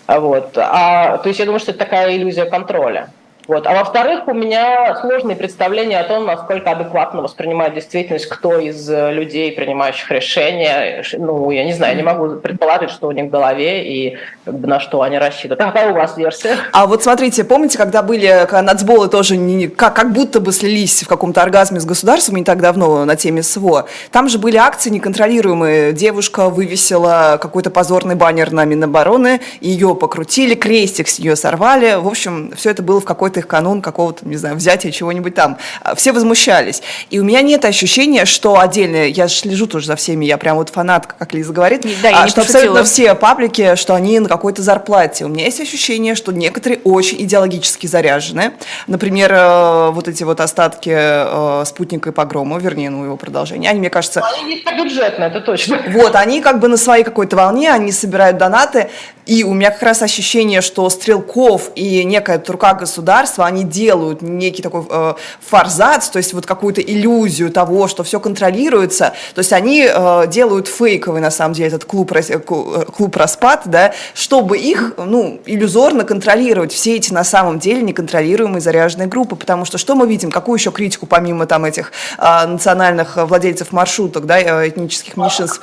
А 0.07 0.21
вот. 0.21 0.57
А, 0.57 1.19
то 1.19 1.29
есть 1.29 1.39
я 1.39 1.45
думаю, 1.45 1.61
что 1.61 1.73
это 1.73 1.81
такая 1.81 2.17
иллюзия 2.17 2.47
контроля. 2.47 3.11
Вот. 3.51 3.67
А 3.67 3.73
во-вторых, 3.75 4.29
у 4.29 4.33
меня 4.33 4.95
сложные 5.01 5.35
представления 5.35 5.99
о 5.99 6.05
том, 6.05 6.25
насколько 6.25 6.71
адекватно 6.71 7.21
воспринимает 7.21 7.75
действительность 7.75 8.27
кто 8.27 8.61
из 8.61 8.89
э, 8.89 9.13
людей, 9.13 9.51
принимающих 9.51 10.09
решения. 10.13 11.03
Ну, 11.15 11.51
я 11.51 11.65
не 11.65 11.73
знаю, 11.73 11.97
не 11.97 12.05
могу 12.05 12.37
предположить, 12.37 12.91
что 12.91 13.09
у 13.09 13.11
них 13.11 13.25
в 13.25 13.31
голове 13.31 13.85
и 13.93 14.19
как 14.45 14.55
бы, 14.55 14.69
на 14.69 14.79
что 14.79 15.03
они 15.03 15.19
рассчитывают. 15.19 15.61
А 15.63 15.65
какая 15.65 15.91
у 15.91 15.97
вас 15.97 16.17
версия? 16.17 16.59
А 16.73 16.87
вот 16.87 17.03
смотрите, 17.03 17.43
помните, 17.43 17.77
когда 17.77 18.05
были 18.05 18.47
когда 18.49 18.63
нацболы 18.63 19.09
тоже 19.09 19.37
не, 19.37 19.67
как, 19.67 19.97
как 19.97 20.13
будто 20.13 20.39
бы 20.39 20.53
слились 20.53 21.03
в 21.03 21.09
каком-то 21.09 21.43
оргазме 21.43 21.81
с 21.81 21.85
государством 21.85 22.37
не 22.37 22.45
так 22.45 22.61
давно 22.61 23.05
на 23.05 23.17
теме 23.17 23.43
СВО, 23.43 23.87
там 24.13 24.29
же 24.29 24.39
были 24.39 24.59
акции 24.59 24.91
неконтролируемые. 24.91 25.93
Девушка 25.93 26.51
вывесила 26.51 27.37
какой-то 27.43 27.71
позорный 27.71 28.15
баннер 28.15 28.53
на 28.53 28.65
Минобороны, 28.65 29.41
ее 29.61 29.97
покрутили, 29.97 30.55
крестик 30.55 31.09
с 31.09 31.19
нее 31.19 31.35
сорвали. 31.35 31.97
В 32.01 32.07
общем, 32.07 32.53
все 32.55 32.71
это 32.71 32.85
было 32.85 33.01
в 33.01 33.05
какой-то 33.05 33.40
их 33.41 33.49
канун 33.49 33.83
какого-то, 33.83 34.27
не 34.27 34.37
знаю, 34.37 34.57
взятия 34.57 34.91
чего-нибудь 34.91 35.35
там. 35.35 35.59
А, 35.83 35.95
все 35.95 36.13
возмущались. 36.13 36.83
И 37.11 37.19
у 37.19 37.25
меня 37.25 37.43
нет 37.43 37.65
ощущения, 37.65 38.25
что 38.25 38.59
отдельно, 38.59 39.09
я 39.09 39.29
слежу 39.29 39.67
тоже 39.67 39.87
за 39.87 39.97
всеми, 39.97 40.25
я 40.25 40.39
прям 40.39 40.57
вот 40.57 40.69
фанатка, 40.69 41.17
как 41.19 41.35
Лиза 41.35 41.53
говорит, 41.53 41.87
да, 42.03 42.09
я 42.11 42.23
а, 42.23 42.29
что 42.29 42.43
абсолютно 42.43 42.85
все 42.85 43.15
паблики, 43.15 43.75
что 43.75 43.95
они 43.95 44.21
на 44.21 44.29
какой-то 44.29 44.63
зарплате. 44.63 45.25
У 45.25 45.29
меня 45.29 45.45
есть 45.45 45.61
ощущение, 45.61 46.15
что 46.15 46.33
некоторые 46.33 46.81
очень 46.85 47.23
идеологически 47.23 47.87
заряжены. 47.87 48.53
Например, 48.87 49.33
э, 49.33 49.91
вот 49.91 50.09
эти 50.09 50.23
вот 50.23 50.41
остатки 50.41 50.93
э, 50.93 51.65
спутника 51.65 52.11
и 52.11 52.13
погрома, 52.13 52.59
вернее, 52.59 52.91
ну, 52.91 53.05
его 53.05 53.17
продолжение, 53.17 53.71
они, 53.71 53.81
мне 53.81 53.91
кажется... 53.91 54.23
Они 54.23 54.55
не 54.55 54.83
бюджетно, 54.83 55.25
это 55.25 55.41
точно. 55.41 55.83
Вот, 55.89 56.15
они 56.15 56.41
как 56.41 56.61
бы 56.61 56.69
на 56.69 56.77
своей 56.77 57.05
какой-то 57.05 57.37
волне, 57.37 57.73
они 57.73 57.93
собирают 57.93 58.39
донаты, 58.39 58.91
и 59.31 59.45
у 59.45 59.55
меня 59.55 59.71
как 59.71 59.83
раз 59.83 60.03
ощущение, 60.03 60.61
что 60.61 60.91
Стрелков 60.91 61.71
и 61.77 62.03
некая 62.03 62.43
рука 62.49 62.75
государства, 62.75 63.20
они 63.45 63.65
делают 63.65 64.23
некий 64.23 64.63
такой 64.63 64.85
э, 64.89 65.15
форзац, 65.41 66.09
то 66.09 66.19
есть 66.19 66.33
вот 66.33 66.47
какую-то 66.47 66.81
иллюзию 66.81 67.51
того, 67.51 67.89
что 67.89 68.03
все 68.05 68.21
контролируется. 68.21 69.13
То 69.35 69.41
есть 69.41 69.53
они 69.53 69.87
э, 69.89 70.27
делают 70.29 70.69
фейковый, 70.69 71.21
на 71.21 71.31
самом 71.31 71.55
деле, 71.55 71.69
этот 71.69 71.85
клуб, 71.85 72.13
э, 72.13 72.39
клуб 72.39 73.17
распад, 73.17 73.63
да, 73.67 73.93
чтобы 74.15 74.59
их, 74.59 74.95
ну, 74.97 75.41
иллюзорно 75.47 76.05
контролировать. 76.05 76.73
Все 76.73 76.97
эти, 76.97 77.13
на 77.13 77.25
самом 77.25 77.59
деле, 77.59 77.83
неконтролируемые 77.83 78.61
заряженные 78.61 79.09
группы. 79.09 79.37
Потому 79.37 79.65
что 79.65 79.79
что 79.79 79.95
мы 79.95 80.07
видим? 80.07 80.31
Какую 80.31 80.57
еще 80.57 80.71
критику, 80.71 81.07
помимо 81.07 81.47
там 81.47 81.65
этих 81.65 81.93
э, 82.19 82.47
национальных 82.47 83.17
владельцев 83.17 83.73
маршруток, 83.73 84.27
да, 84.27 84.39
э, 84.41 84.69
этнических 84.69 85.17
меньшинств? 85.17 85.61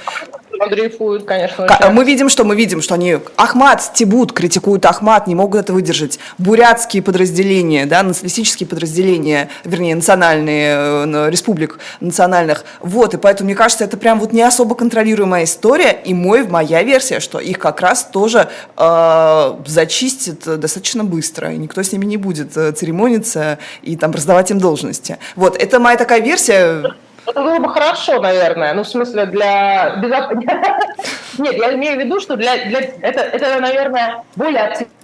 Дрейфуют, 0.69 1.25
конечно. 1.25 1.67
Мы 1.91 2.03
видим, 2.03 2.29
что 2.29 2.43
мы 2.43 2.55
видим, 2.55 2.81
что 2.81 2.95
они 2.95 3.17
Ахмат, 3.35 3.91
Тибут 3.93 4.33
критикуют 4.33 4.85
Ахмат, 4.85 5.27
не 5.27 5.35
могут 5.35 5.61
это 5.61 5.73
выдержать. 5.73 6.19
Бурятские 6.37 7.03
подразделения, 7.03 7.85
да, 7.85 8.03
националистические 8.03 8.67
подразделения, 8.67 9.49
вернее, 9.63 9.95
национальные, 9.95 11.05
э, 11.05 11.29
республик 11.29 11.79
национальных. 11.99 12.63
Вот, 12.79 13.13
и 13.13 13.17
поэтому, 13.17 13.47
мне 13.47 13.55
кажется, 13.55 13.83
это 13.83 13.97
прям 13.97 14.19
вот 14.19 14.33
не 14.33 14.41
особо 14.41 14.75
контролируемая 14.75 15.43
история, 15.43 15.91
и 16.03 16.13
мой, 16.13 16.47
моя 16.47 16.83
версия, 16.83 17.19
что 17.19 17.39
их 17.39 17.59
как 17.59 17.81
раз 17.81 18.05
тоже 18.11 18.49
э, 18.75 19.53
зачистят 19.65 20.59
достаточно 20.59 21.03
быстро, 21.03 21.53
и 21.53 21.57
никто 21.57 21.83
с 21.83 21.91
ними 21.91 22.05
не 22.05 22.17
будет 22.17 22.55
э, 22.57 22.71
церемониться 22.71 23.59
и 23.81 23.95
там 23.95 24.11
раздавать 24.11 24.51
им 24.51 24.59
должности. 24.59 25.17
Вот, 25.35 25.55
это 25.55 25.79
моя 25.79 25.97
такая 25.97 26.21
версия, 26.21 26.95
это 27.27 27.43
было 27.43 27.59
бы 27.59 27.69
хорошо, 27.69 28.21
наверное. 28.21 28.73
Ну, 28.73 28.83
в 28.83 28.87
смысле, 28.87 29.25
для... 29.25 29.95
Нет, 31.37 31.55
я 31.55 31.73
имею 31.73 31.97
в 31.97 31.99
виду, 31.99 32.19
что 32.19 32.35
для... 32.35 32.65
для... 32.65 32.79
Это, 32.79 33.21
это, 33.21 33.59
наверное, 33.59 34.23
более 34.35 34.63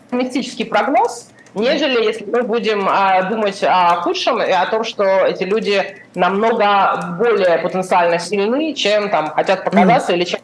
оптимистический 0.09 0.65
прогноз, 0.65 1.29
нежели 1.53 2.03
если 2.03 2.25
мы 2.25 2.43
будем 2.43 2.87
а, 2.89 3.23
думать 3.23 3.63
о 3.63 4.01
худшем 4.01 4.41
и 4.41 4.51
о 4.51 4.65
том, 4.67 4.83
что 4.83 5.03
эти 5.03 5.43
люди 5.43 5.97
намного 6.15 7.15
более 7.19 7.59
потенциально 7.59 8.19
сильны, 8.19 8.73
чем 8.73 9.09
там 9.09 9.29
хотят 9.29 9.63
показаться 9.63 10.13
mm-hmm. 10.13 10.15
или 10.15 10.23
чем 10.23 10.39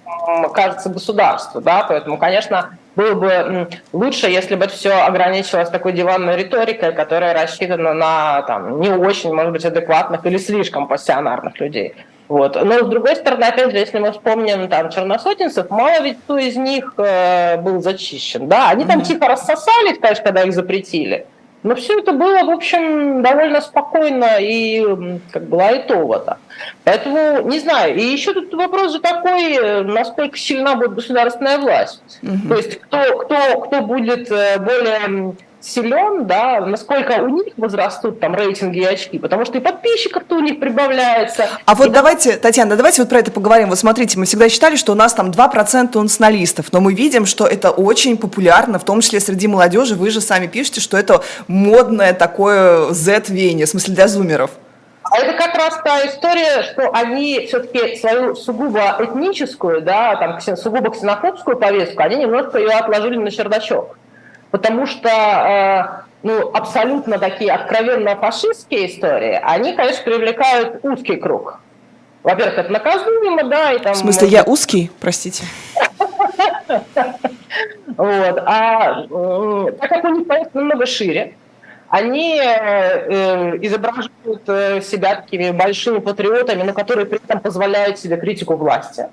кажется 0.54 0.90
государству, 0.90 1.62
да, 1.62 1.86
поэтому, 1.88 2.18
конечно, 2.18 2.78
было 2.96 3.14
бы 3.14 3.70
лучше, 3.94 4.28
если 4.28 4.56
бы 4.56 4.66
это 4.66 4.74
все 4.74 4.92
ограничивалось 4.92 5.70
такой 5.70 5.94
диванной 5.94 6.36
риторикой, 6.36 6.94
которая 6.94 7.34
рассчитана 7.34 7.94
на 7.94 8.42
там, 8.44 8.80
не 8.82 8.90
очень, 8.90 9.34
может 9.34 9.52
быть, 9.52 9.66
адекватных 9.66 10.26
или 10.26 10.38
слишком 10.38 10.88
пассионарных 10.88 11.60
людей. 11.60 11.96
Вот. 12.28 12.56
Но, 12.56 12.86
с 12.86 12.88
другой 12.88 13.16
стороны, 13.16 13.46
опять 13.46 13.72
же, 13.72 13.78
если 13.78 13.98
мы 13.98 14.12
вспомним 14.12 14.70
там 14.70 14.92
черносотенцев, 14.92 15.70
мало 15.72 16.02
ведь 16.02 16.20
кто 16.20 16.38
из 16.38 16.56
них 16.56 16.94
э, 16.98 17.58
был 17.58 17.82
зачищен. 17.82 18.48
Да, 18.48 18.70
они 18.70 18.86
там 18.86 19.00
mm-hmm. 19.00 19.06
тихо 19.06 19.28
рассосались, 19.28 19.98
конечно, 20.00 20.24
когда 20.24 20.44
их 20.44 20.54
запретили. 20.54 21.26
Но 21.62 21.76
все 21.76 22.00
это 22.00 22.14
было, 22.14 22.44
в 22.44 22.50
общем, 22.52 23.22
довольно 23.22 23.60
спокойно 23.60 24.38
и 24.40 25.20
как 25.32 25.44
бы 25.44 25.56
лайтово-то. 25.56 26.38
Поэтому, 26.86 27.50
не 27.50 27.60
знаю. 27.60 27.96
И 27.96 28.02
еще 28.02 28.34
тут 28.34 28.54
вопрос 28.54 28.94
же 28.94 29.00
такой, 29.00 29.54
э, 29.56 29.82
насколько 29.84 30.38
сильна 30.38 30.76
будет 30.76 30.96
государственная 30.96 31.58
власть. 31.58 32.20
Угу. 32.24 32.48
То 32.48 32.56
есть 32.56 32.80
кто, 32.80 33.18
кто, 33.18 33.62
кто 33.62 33.82
будет 33.82 34.32
э, 34.32 34.58
более 34.60 35.36
силен, 35.62 36.26
да, 36.26 36.62
насколько 36.62 37.22
у 37.22 37.28
них 37.30 37.54
возрастут 37.58 38.20
там 38.20 38.36
рейтинги 38.36 38.80
и 38.80 38.86
очки, 38.86 39.20
потому 39.20 39.46
что 39.46 39.58
и 39.58 39.62
подписчиков-то 39.62 40.36
у 40.36 40.40
них 40.40 40.60
прибавляется. 40.60 41.50
А 41.66 41.76
вот 41.76 41.92
давайте, 41.92 42.38
Татьяна, 42.38 42.76
давайте 42.76 43.02
вот 43.02 43.10
про 43.10 43.20
это 43.20 43.32
поговорим. 43.32 43.70
Вот 43.70 43.80
смотрите, 43.80 44.18
мы 44.18 44.26
всегда 44.26 44.50
считали, 44.50 44.76
что 44.76 44.94
у 44.94 44.96
нас 44.96 45.14
там 45.14 45.32
2% 45.32 45.98
у 45.98 46.02
националистов, 46.02 46.72
но 46.72 46.82
мы 46.82 46.94
видим, 46.94 47.26
что 47.26 47.46
это 47.46 47.72
очень 47.72 48.18
популярно, 48.18 48.80
в 48.80 48.86
том 48.86 49.02
числе 49.02 49.20
среди 49.20 49.48
молодежи. 49.48 49.96
Вы 49.96 50.10
же 50.12 50.22
сами 50.22 50.48
пишете, 50.48 50.82
что 50.82 50.98
это 50.98 51.22
модное 51.48 52.14
такое 52.14 52.92
Z-веяние, 52.92 53.66
в 53.66 53.70
смысле 53.70 53.96
для 53.96 54.08
зумеров. 54.08 54.52
А 55.04 55.18
это 55.18 55.34
как 55.38 55.56
раз 55.56 55.80
та 55.84 56.06
история, 56.06 56.64
что 56.64 56.92
они 56.94 57.48
все-таки 57.48 57.96
свою 57.98 58.36
сугубо 58.36 58.96
этническую, 59.00 59.82
да, 59.82 60.16
там, 60.16 60.56
сугубо 60.56 60.92
ксенофобскую 60.92 61.58
повестку, 61.58 62.04
они 62.04 62.18
немножко 62.18 62.60
ее 62.60 62.70
отложили 62.70 63.18
на 63.18 63.32
чердачок 63.32 63.98
потому 64.52 64.86
что 64.86 65.10
э, 65.10 66.10
ну, 66.24 66.52
абсолютно 66.54 67.18
такие 67.18 67.52
откровенно 67.52 68.16
фашистские 68.16 68.88
истории, 68.88 69.40
они, 69.44 69.74
конечно, 69.74 70.04
привлекают 70.04 70.84
узкий 70.84 71.16
круг. 71.16 71.60
Во-первых, 72.24 72.58
это 72.58 72.72
наказуемо, 72.72 73.44
да, 73.46 73.72
и 73.72 73.80
там... 73.80 73.94
В 73.94 73.98
смысле, 73.98 74.28
я 74.28 74.44
узкий, 74.44 74.92
простите? 75.00 75.46
Вот. 77.98 78.44
А 78.46 79.04
так 79.80 79.90
как 79.90 80.04
у 80.06 80.10
них, 80.10 80.28
конечно, 80.28 80.52
намного 80.54 80.86
шире, 80.86 81.34
они 81.90 82.40
э, 82.40 83.58
изображают 83.62 84.48
э, 84.48 84.82
себя 84.82 85.16
такими 85.16 85.52
большими 85.52 85.98
патриотами, 85.98 86.64
но 86.64 86.74
которые 86.74 87.06
при 87.08 87.18
этом 87.18 87.40
позволяют 87.40 88.00
себе 88.00 88.18
критику 88.18 88.56
власти 88.56 89.08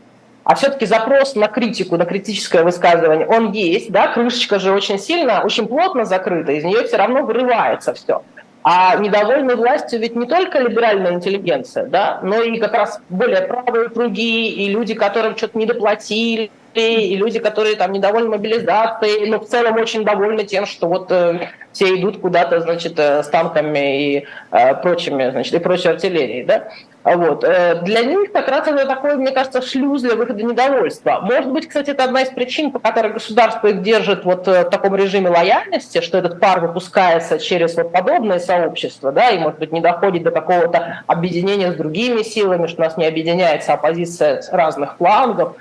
а 0.47 0.55
все-таки 0.55 0.87
запрос 0.87 1.35
на 1.35 1.49
критику, 1.49 1.97
на 1.97 2.05
критическое 2.05 2.63
высказывание, 2.63 3.27
он 3.27 3.51
есть, 3.51 3.91
да, 3.91 4.07
крышечка 4.07 4.61
же 4.61 4.71
очень 4.71 4.97
сильно, 4.97 5.43
очень 5.43 5.67
плотно 5.67 6.05
закрыта, 6.05 6.53
из 6.53 6.63
нее 6.63 6.85
все 6.85 6.99
равно 6.99 7.25
вырывается 7.25 7.95
все. 7.95 8.23
А 8.63 8.95
недовольны 8.95 9.57
властью 9.57 9.99
ведь 9.99 10.15
не 10.15 10.25
только 10.25 10.61
либеральная 10.61 11.15
интеллигенция, 11.15 11.87
да, 11.87 12.21
но 12.23 12.43
и 12.43 12.61
как 12.61 12.75
раз 12.75 13.01
более 13.09 13.43
правые 13.43 13.89
круги, 13.89 14.49
и 14.49 14.69
люди, 14.69 14.95
которым 14.95 15.37
что-то 15.37 15.59
недоплатили, 15.59 16.53
и 16.75 17.17
люди, 17.17 17.41
которые 17.41 17.75
там 17.75 17.91
недовольны 17.91 18.31
мобилизацией, 18.31 19.29
но 19.29 19.41
в 19.41 19.47
целом 19.47 19.75
очень 19.77 20.05
довольны 20.05 20.45
тем, 20.45 20.65
что 20.67 20.87
вот 20.87 21.11
э, 21.11 21.49
все 21.73 21.97
идут 21.97 22.21
куда-то, 22.21 22.61
значит, 22.61 22.97
э, 23.01 23.25
с 23.25 23.29
танками 23.29 24.19
и 24.19 24.27
э, 24.53 24.75
прочими, 24.77 25.29
значит, 25.31 25.55
и 25.55 25.59
прочей 25.59 25.89
артиллерией, 25.89 26.45
да. 26.45 26.69
Вот. 27.07 27.45
Э, 27.45 27.83
для 27.83 28.03
них 28.03 28.33
как 28.33 28.49
раз 28.49 28.67
это 28.67 28.85
такой, 28.85 29.15
мне 29.15 29.31
кажется, 29.31 29.63
шлюз 29.63 30.03
для 30.03 30.17
выхода 30.17 30.43
недовольства. 30.43 31.21
Может 31.23 31.53
быть, 31.53 31.69
кстати, 31.69 31.91
это 31.91 32.03
одна 32.03 32.23
из 32.23 32.31
причин, 32.31 32.73
по 32.73 32.81
которой 32.81 33.13
государство 33.13 33.69
их 33.69 33.83
держит 33.83 34.25
вот 34.25 34.49
э, 34.49 34.65
в 34.65 34.71
таком 34.71 34.97
режиме 34.97 35.31
лояльности, 35.31 36.01
что 36.01 36.19
этот 36.19 36.41
пар 36.41 36.59
выпускается 36.59 37.39
через 37.39 37.77
вот 37.77 37.93
подобное 37.93 38.41
сообщество, 38.41 39.13
да, 39.13 39.31
и, 39.31 39.39
может 39.39 39.61
быть, 39.61 39.71
не 39.71 39.81
доходит 39.81 40.25
до 40.25 40.33
какого-то 40.33 41.05
объединения 41.07 41.71
с 41.71 41.77
другими 41.77 42.23
силами, 42.23 42.67
что 42.67 42.83
у 42.83 42.85
нас 42.85 42.97
не 42.97 43.07
объединяется 43.07 43.75
оппозиция 43.75 44.43
разных 44.51 44.97
флангов. 44.97 45.55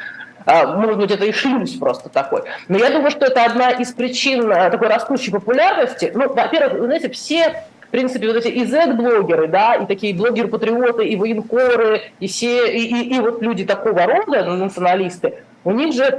А, 0.47 0.65
может 0.65 0.97
быть, 0.97 1.12
это 1.12 1.25
и 1.25 1.31
шлюз 1.31 1.73
просто 1.73 2.10
такой. 2.10 2.41
Но 2.69 2.79
я 2.79 2.89
думаю, 2.89 3.12
что 3.12 3.27
это 3.27 3.45
одна 3.45 3.69
из 3.69 3.91
причин 3.91 4.51
э, 4.51 4.71
такой 4.71 4.88
растущей 4.88 5.29
популярности. 5.29 6.12
Ну, 6.15 6.34
во-первых, 6.34 6.79
вы 6.79 6.86
знаете, 6.86 7.10
все 7.12 7.65
принципе, 7.95 8.27
вот 8.27 8.36
эти 8.36 8.49
и 8.49 8.65
Z-блогеры, 8.65 9.47
да, 9.47 9.75
и 9.75 9.86
такие 9.86 10.13
блогеры-патриоты, 10.13 11.05
и 11.05 11.15
военкоры, 11.15 12.01
и, 12.19 12.27
все, 12.27 12.69
и, 12.69 12.81
и, 12.84 13.15
и 13.15 13.19
вот 13.21 13.41
люди 13.41 13.63
такого 13.63 14.05
рода, 14.05 14.43
националисты, 14.43 15.36
у 15.63 15.71
них 15.71 15.93
же 15.93 16.12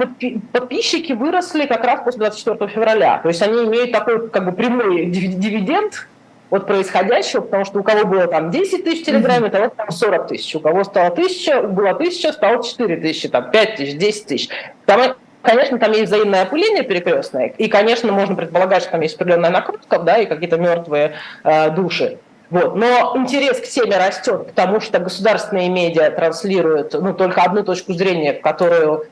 подписчики 0.53 1.13
выросли 1.13 1.67
как 1.67 1.85
раз 1.85 2.01
после 2.03 2.21
24 2.21 2.69
февраля. 2.69 3.21
То 3.23 3.29
есть 3.29 3.43
они 3.43 3.65
имеют 3.65 3.93
такой 3.93 4.29
как 4.31 4.47
бы 4.47 4.53
прямой 4.53 5.07
дивиденд 5.07 6.09
от 6.49 6.67
происходящего, 6.67 7.43
потому 7.43 7.67
что 7.67 7.81
у 7.81 7.83
кого 7.83 8.07
было 8.07 8.27
там 8.27 8.51
10 8.51 8.83
тысяч 8.83 9.05
телеграмм, 9.05 9.51
того 9.51 9.69
там 9.69 9.91
40 9.91 10.29
тысяч. 10.29 10.55
У 10.57 10.61
кого 10.61 10.83
стало 10.83 11.15
тысяча, 11.15 11.61
было 11.61 11.93
тысяча, 11.95 12.33
стало 12.33 12.65
4 12.65 12.97
тысячи, 12.97 13.29
там 13.29 13.51
5 13.51 13.77
тысяч, 13.77 13.99
10 13.99 14.27
тысяч. 14.27 14.49
Там 14.87 15.15
Конечно, 15.47 15.79
там 15.79 15.93
есть 15.93 16.07
взаимное 16.07 16.43
опыление 16.43 16.83
перекрестное, 16.83 17.55
и, 17.57 17.69
конечно, 17.69 18.11
можно 18.11 18.35
предполагать, 18.35 18.83
что 18.83 18.93
там 18.93 19.03
есть 19.03 19.15
определенная 19.15 19.51
накрутка, 19.51 20.01
да, 20.01 20.19
и 20.19 20.27
какие-то 20.27 20.57
мертвые 20.57 21.13
э, 21.45 21.71
души. 21.71 22.19
Вот. 22.51 22.75
Но 22.75 23.13
интерес 23.15 23.61
к 23.61 23.65
теме 23.65 23.97
растет, 23.97 24.49
потому 24.49 24.81
что 24.81 24.99
государственные 24.99 25.69
медиа 25.69 26.11
транслируют 26.11 26.95
ну, 26.95 27.15
только 27.15 27.43
одну 27.43 27.63
точку 27.63 27.93
зрения, 27.93 28.35
в 28.35 28.41
которую 28.41 29.07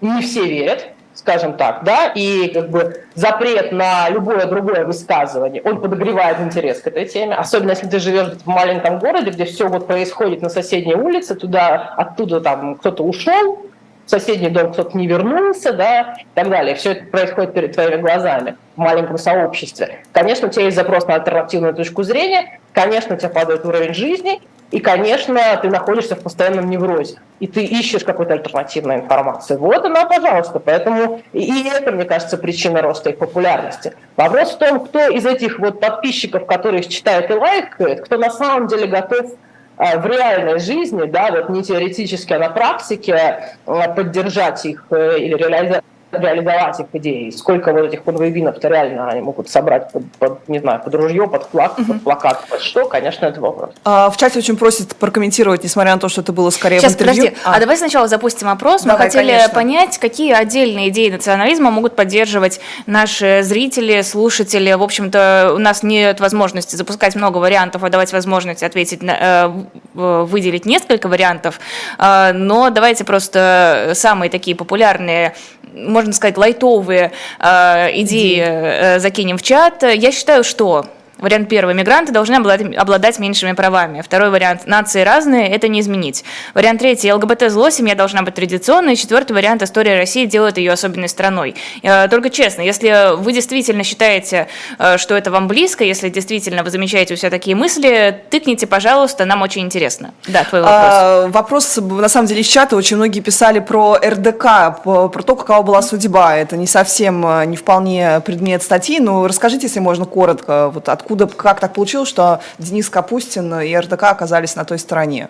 не 0.00 0.22
все 0.22 0.44
верят, 0.44 0.88
скажем 1.14 1.56
так, 1.56 1.84
да, 1.84 2.10
и 2.12 2.48
как 2.48 2.70
бы 2.70 3.04
запрет 3.14 3.70
на 3.70 4.08
любое 4.08 4.46
другое 4.46 4.84
высказывание, 4.84 5.62
он 5.62 5.80
подогревает 5.80 6.40
интерес 6.40 6.80
к 6.80 6.88
этой 6.88 7.06
теме, 7.06 7.36
особенно 7.36 7.70
если 7.70 7.86
ты 7.86 8.00
живешь 8.00 8.32
в 8.44 8.46
маленьком 8.48 8.98
городе, 8.98 9.30
где 9.30 9.44
все 9.44 9.68
вот 9.68 9.86
происходит 9.86 10.42
на 10.42 10.48
соседней 10.48 10.96
улице, 10.96 11.36
туда, 11.36 11.94
оттуда 11.96 12.40
там 12.40 12.74
кто-то 12.74 13.04
ушел, 13.04 13.64
соседний 14.06 14.50
дом 14.50 14.72
кто-то 14.72 14.96
не 14.96 15.06
вернулся, 15.06 15.72
да, 15.72 16.16
и 16.20 16.26
так 16.34 16.48
далее. 16.48 16.74
Все 16.74 16.92
это 16.92 17.06
происходит 17.06 17.54
перед 17.54 17.72
твоими 17.72 18.00
глазами 18.00 18.56
в 18.76 18.80
маленьком 18.80 19.18
сообществе. 19.18 20.00
Конечно, 20.12 20.48
у 20.48 20.50
тебя 20.50 20.64
есть 20.64 20.76
запрос 20.76 21.06
на 21.06 21.14
альтернативную 21.14 21.74
точку 21.74 22.02
зрения, 22.02 22.60
конечно, 22.72 23.14
у 23.14 23.18
тебя 23.18 23.30
падает 23.30 23.64
уровень 23.64 23.94
жизни, 23.94 24.40
и, 24.70 24.80
конечно, 24.80 25.38
ты 25.62 25.68
находишься 25.68 26.16
в 26.16 26.20
постоянном 26.20 26.68
неврозе, 26.68 27.18
и 27.38 27.46
ты 27.46 27.62
ищешь 27.62 28.02
какую-то 28.02 28.34
альтернативную 28.34 29.02
информацию. 29.02 29.58
Вот 29.60 29.84
она, 29.84 30.04
пожалуйста. 30.04 30.58
Поэтому 30.58 31.22
и 31.32 31.68
это, 31.68 31.92
мне 31.92 32.04
кажется, 32.04 32.36
причина 32.38 32.82
роста 32.82 33.10
их 33.10 33.18
популярности. 33.18 33.92
Вопрос 34.16 34.50
в 34.50 34.58
том, 34.58 34.80
кто 34.80 35.06
из 35.08 35.24
этих 35.26 35.60
вот 35.60 35.78
подписчиков, 35.78 36.46
которые 36.46 36.82
читают 36.82 37.30
и 37.30 37.34
лайкают, 37.34 38.00
кто 38.00 38.16
на 38.16 38.30
самом 38.30 38.66
деле 38.66 38.88
готов 38.88 39.30
в 39.76 40.06
реальной 40.06 40.60
жизни, 40.60 41.04
да, 41.04 41.30
вот 41.30 41.48
не 41.48 41.62
теоретически, 41.62 42.32
а 42.32 42.38
на 42.38 42.50
практике 42.50 43.56
а, 43.66 43.88
поддержать 43.88 44.64
их 44.66 44.84
э, 44.90 45.18
или 45.18 45.34
реализовать 45.34 45.84
реализовать 46.20 46.80
их 46.80 46.86
идеи. 46.92 47.30
Сколько 47.30 47.72
вот 47.72 47.86
этих 47.86 48.02
конвейбинов-то 48.02 48.68
реально 48.68 49.08
они 49.08 49.20
могут 49.20 49.48
собрать 49.48 49.92
под, 49.92 50.04
под, 50.18 50.48
не 50.48 50.58
знаю, 50.58 50.80
под 50.82 50.94
ружье, 50.94 51.28
под 51.28 51.44
флаг, 51.44 51.78
uh-huh. 51.78 51.86
под 51.86 52.02
плакат, 52.02 52.44
под 52.48 52.60
что, 52.60 52.86
конечно, 52.86 53.26
это 53.26 53.40
вопрос. 53.40 53.70
А, 53.84 54.10
в 54.10 54.16
чате 54.16 54.38
очень 54.38 54.56
просят 54.56 54.96
прокомментировать, 54.96 55.64
несмотря 55.64 55.94
на 55.94 56.00
то, 56.00 56.08
что 56.08 56.20
это 56.20 56.32
было 56.32 56.50
скорее 56.50 56.80
Сейчас, 56.80 56.92
в 56.92 56.94
интервью. 56.96 57.22
подожди, 57.22 57.42
а. 57.44 57.54
а 57.54 57.60
давай 57.60 57.76
сначала 57.76 58.08
запустим 58.08 58.48
опрос. 58.48 58.82
Давай, 58.82 58.98
Мы 58.98 59.04
хотели 59.04 59.30
конечно. 59.30 59.54
понять, 59.54 59.98
какие 59.98 60.32
отдельные 60.32 60.88
идеи 60.88 61.10
национализма 61.10 61.70
могут 61.70 61.96
поддерживать 61.96 62.60
наши 62.86 63.40
зрители, 63.42 64.02
слушатели. 64.02 64.72
В 64.72 64.82
общем-то, 64.82 65.52
у 65.54 65.58
нас 65.58 65.82
нет 65.82 66.20
возможности 66.20 66.76
запускать 66.76 67.14
много 67.14 67.38
вариантов, 67.38 67.82
а 67.84 67.90
давать 67.90 68.12
возможность 68.12 68.62
ответить, 68.62 69.02
на, 69.02 69.52
э, 69.94 70.24
выделить 70.24 70.66
несколько 70.66 71.08
вариантов. 71.08 71.60
Э, 71.98 72.32
но 72.32 72.70
давайте 72.70 73.04
просто 73.04 73.92
самые 73.94 74.30
такие 74.30 74.56
популярные 74.56 75.34
можно 75.74 76.12
сказать, 76.12 76.36
лайтовые 76.36 77.12
э, 77.38 78.00
идеи 78.00 78.42
э, 78.44 78.98
закинем 79.00 79.38
в 79.38 79.42
чат. 79.42 79.82
Я 79.82 80.12
считаю, 80.12 80.44
что 80.44 80.86
Вариант 81.24 81.48
первый. 81.48 81.74
Мигранты 81.74 82.12
должны 82.12 82.34
обладать, 82.34 82.76
обладать 82.76 83.18
меньшими 83.18 83.52
правами. 83.52 84.02
Второй 84.02 84.28
вариант. 84.28 84.66
Нации 84.66 85.00
разные, 85.00 85.48
это 85.48 85.68
не 85.68 85.80
изменить. 85.80 86.22
Вариант 86.52 86.80
третий. 86.80 87.10
ЛГБТ-зло, 87.10 87.70
семья 87.70 87.94
должна 87.94 88.20
быть 88.20 88.34
традиционной. 88.34 88.94
Четвертый 88.94 89.32
вариант. 89.32 89.62
История 89.62 89.96
России 89.96 90.26
делает 90.26 90.58
ее 90.58 90.72
особенной 90.72 91.08
страной. 91.08 91.54
Э, 91.82 92.08
только 92.08 92.28
честно, 92.28 92.60
если 92.60 93.16
вы 93.16 93.32
действительно 93.32 93.84
считаете, 93.84 94.48
э, 94.78 94.98
что 94.98 95.16
это 95.16 95.30
вам 95.30 95.48
близко, 95.48 95.82
если 95.82 96.10
действительно 96.10 96.62
вы 96.62 96.68
замечаете 96.68 97.14
у 97.14 97.16
себя 97.16 97.30
такие 97.30 97.56
мысли, 97.56 98.22
тыкните, 98.28 98.66
пожалуйста, 98.66 99.24
нам 99.24 99.40
очень 99.40 99.62
интересно. 99.62 100.12
Да, 100.28 100.44
твой 100.44 100.60
вопрос. 100.60 100.78
А, 100.78 101.28
вопрос, 101.28 101.78
на 101.78 102.10
самом 102.10 102.26
деле, 102.26 102.42
из 102.42 102.48
чата 102.48 102.76
очень 102.76 102.96
многие 102.96 103.20
писали 103.20 103.60
про 103.60 103.96
РДК, 103.96 104.82
про 104.84 105.22
то, 105.22 105.36
какова 105.36 105.62
была 105.62 105.80
судьба. 105.80 106.36
Это 106.36 106.58
не 106.58 106.66
совсем, 106.66 107.26
э, 107.26 107.46
не 107.46 107.56
вполне 107.56 108.20
предмет 108.20 108.62
статьи, 108.62 109.00
но 109.00 109.26
расскажите, 109.26 109.68
если 109.68 109.80
можно, 109.80 110.04
коротко, 110.04 110.68
вот 110.68 110.90
откуда 110.90 111.13
откуда, 111.14 111.26
как 111.26 111.60
так 111.60 111.72
получилось, 111.72 112.08
что 112.08 112.40
Денис 112.58 112.88
Капустин 112.90 113.60
и 113.60 113.76
РДК 113.76 114.04
оказались 114.04 114.56
на 114.56 114.64
той 114.64 114.78
стороне? 114.78 115.28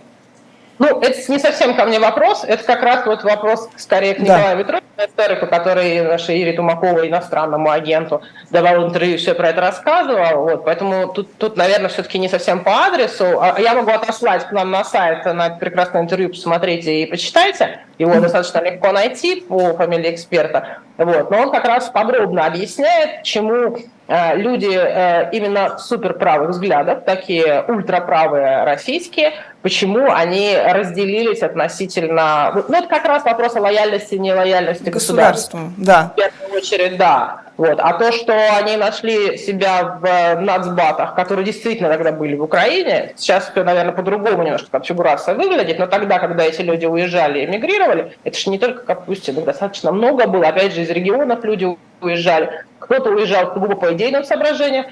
Ну, 0.78 1.00
это 1.00 1.30
не 1.30 1.38
совсем 1.38 1.76
ко 1.76 1.84
мне 1.84 2.00
вопрос, 2.00 2.42
это 2.44 2.64
как 2.64 2.82
раз 2.82 3.06
вот 3.06 3.22
вопрос 3.22 3.68
скорее 3.76 4.14
к 4.14 4.18
Николаю 4.18 4.64
да. 4.64 4.80
Историку, 5.06 5.46
который 5.46 6.02
нашей 6.02 6.40
Ире 6.40 6.52
Тумаковой, 6.52 7.08
иностранному 7.08 7.70
агенту, 7.70 8.22
давал 8.50 8.88
интервью, 8.88 9.16
все 9.18 9.34
про 9.34 9.50
это 9.50 9.60
рассказывал. 9.60 10.42
Вот, 10.42 10.64
поэтому 10.64 11.12
тут, 11.12 11.32
тут, 11.36 11.56
наверное, 11.56 11.88
все-таки 11.88 12.18
не 12.18 12.28
совсем 12.28 12.64
по 12.64 12.86
адресу. 12.86 13.40
А 13.40 13.60
я 13.60 13.74
могу 13.74 13.92
отослать 13.92 14.48
к 14.48 14.52
нам 14.52 14.72
на 14.72 14.84
сайт 14.84 15.24
на 15.24 15.46
это 15.46 15.56
прекрасное 15.56 16.02
интервью, 16.02 16.30
посмотрите 16.30 17.02
и 17.02 17.06
почитайте. 17.06 17.80
Его 17.98 18.18
достаточно 18.20 18.60
легко 18.60 18.90
найти 18.90 19.42
по 19.42 19.74
фамилии 19.74 20.12
эксперта. 20.12 20.78
Вот. 20.96 21.30
Но 21.30 21.42
он 21.42 21.50
как 21.50 21.64
раз 21.64 21.88
подробно 21.88 22.46
объясняет, 22.46 23.24
чему 23.24 23.78
э, 24.06 24.36
люди 24.36 24.70
э, 24.70 25.30
именно 25.32 25.78
суперправых 25.78 26.50
взглядов, 26.50 27.04
такие 27.04 27.64
ультраправые 27.66 28.64
российские, 28.64 29.32
почему 29.62 30.10
они 30.10 30.56
разделились 30.56 31.42
относительно... 31.42 32.64
Ну, 32.68 32.76
это 32.76 32.88
как 32.88 33.04
раз 33.04 33.24
вопрос 33.24 33.56
о 33.56 33.60
лояльности 33.60 34.14
и 34.14 34.18
нелояльности 34.18 34.88
государству. 34.90 35.72
Да. 35.76 36.12
В 36.12 36.16
первую 36.16 36.58
очередь, 36.58 36.96
да. 36.96 37.43
Вот. 37.56 37.78
А 37.78 37.92
то, 37.94 38.10
что 38.10 38.34
они 38.56 38.76
нашли 38.76 39.38
себя 39.38 39.98
в 40.00 40.40
нацбатах, 40.40 41.14
которые 41.14 41.44
действительно 41.44 41.88
тогда 41.88 42.10
были 42.10 42.34
в 42.34 42.42
Украине, 42.42 43.12
сейчас 43.16 43.50
все, 43.50 43.62
наверное, 43.62 43.92
по-другому 43.92 44.42
немножко 44.42 44.70
конфигурация 44.70 45.34
выглядит, 45.34 45.78
но 45.78 45.86
тогда, 45.86 46.18
когда 46.18 46.44
эти 46.44 46.62
люди 46.62 46.86
уезжали 46.86 47.40
и 47.40 47.44
эмигрировали, 47.44 48.16
это 48.24 48.38
же 48.38 48.50
не 48.50 48.58
только 48.58 48.84
Капустин, 48.84 49.38
их 49.38 49.44
достаточно 49.44 49.92
много 49.92 50.26
было, 50.26 50.48
опять 50.48 50.74
же, 50.74 50.82
из 50.82 50.90
регионов 50.90 51.44
люди 51.44 51.76
уезжали. 52.00 52.64
Кто-то 52.80 53.10
уезжал 53.10 53.54
сугубо 53.54 53.76
по 53.76 53.92
идейным 53.94 54.24
соображениям, 54.24 54.86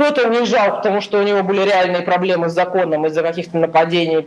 кто-то 0.00 0.28
уезжал, 0.28 0.76
потому 0.76 1.02
что 1.02 1.18
у 1.18 1.22
него 1.22 1.42
были 1.42 1.60
реальные 1.60 2.00
проблемы 2.00 2.48
с 2.48 2.54
законом 2.54 3.04
из-за 3.06 3.22
каких-то 3.22 3.58
нападений, 3.58 4.24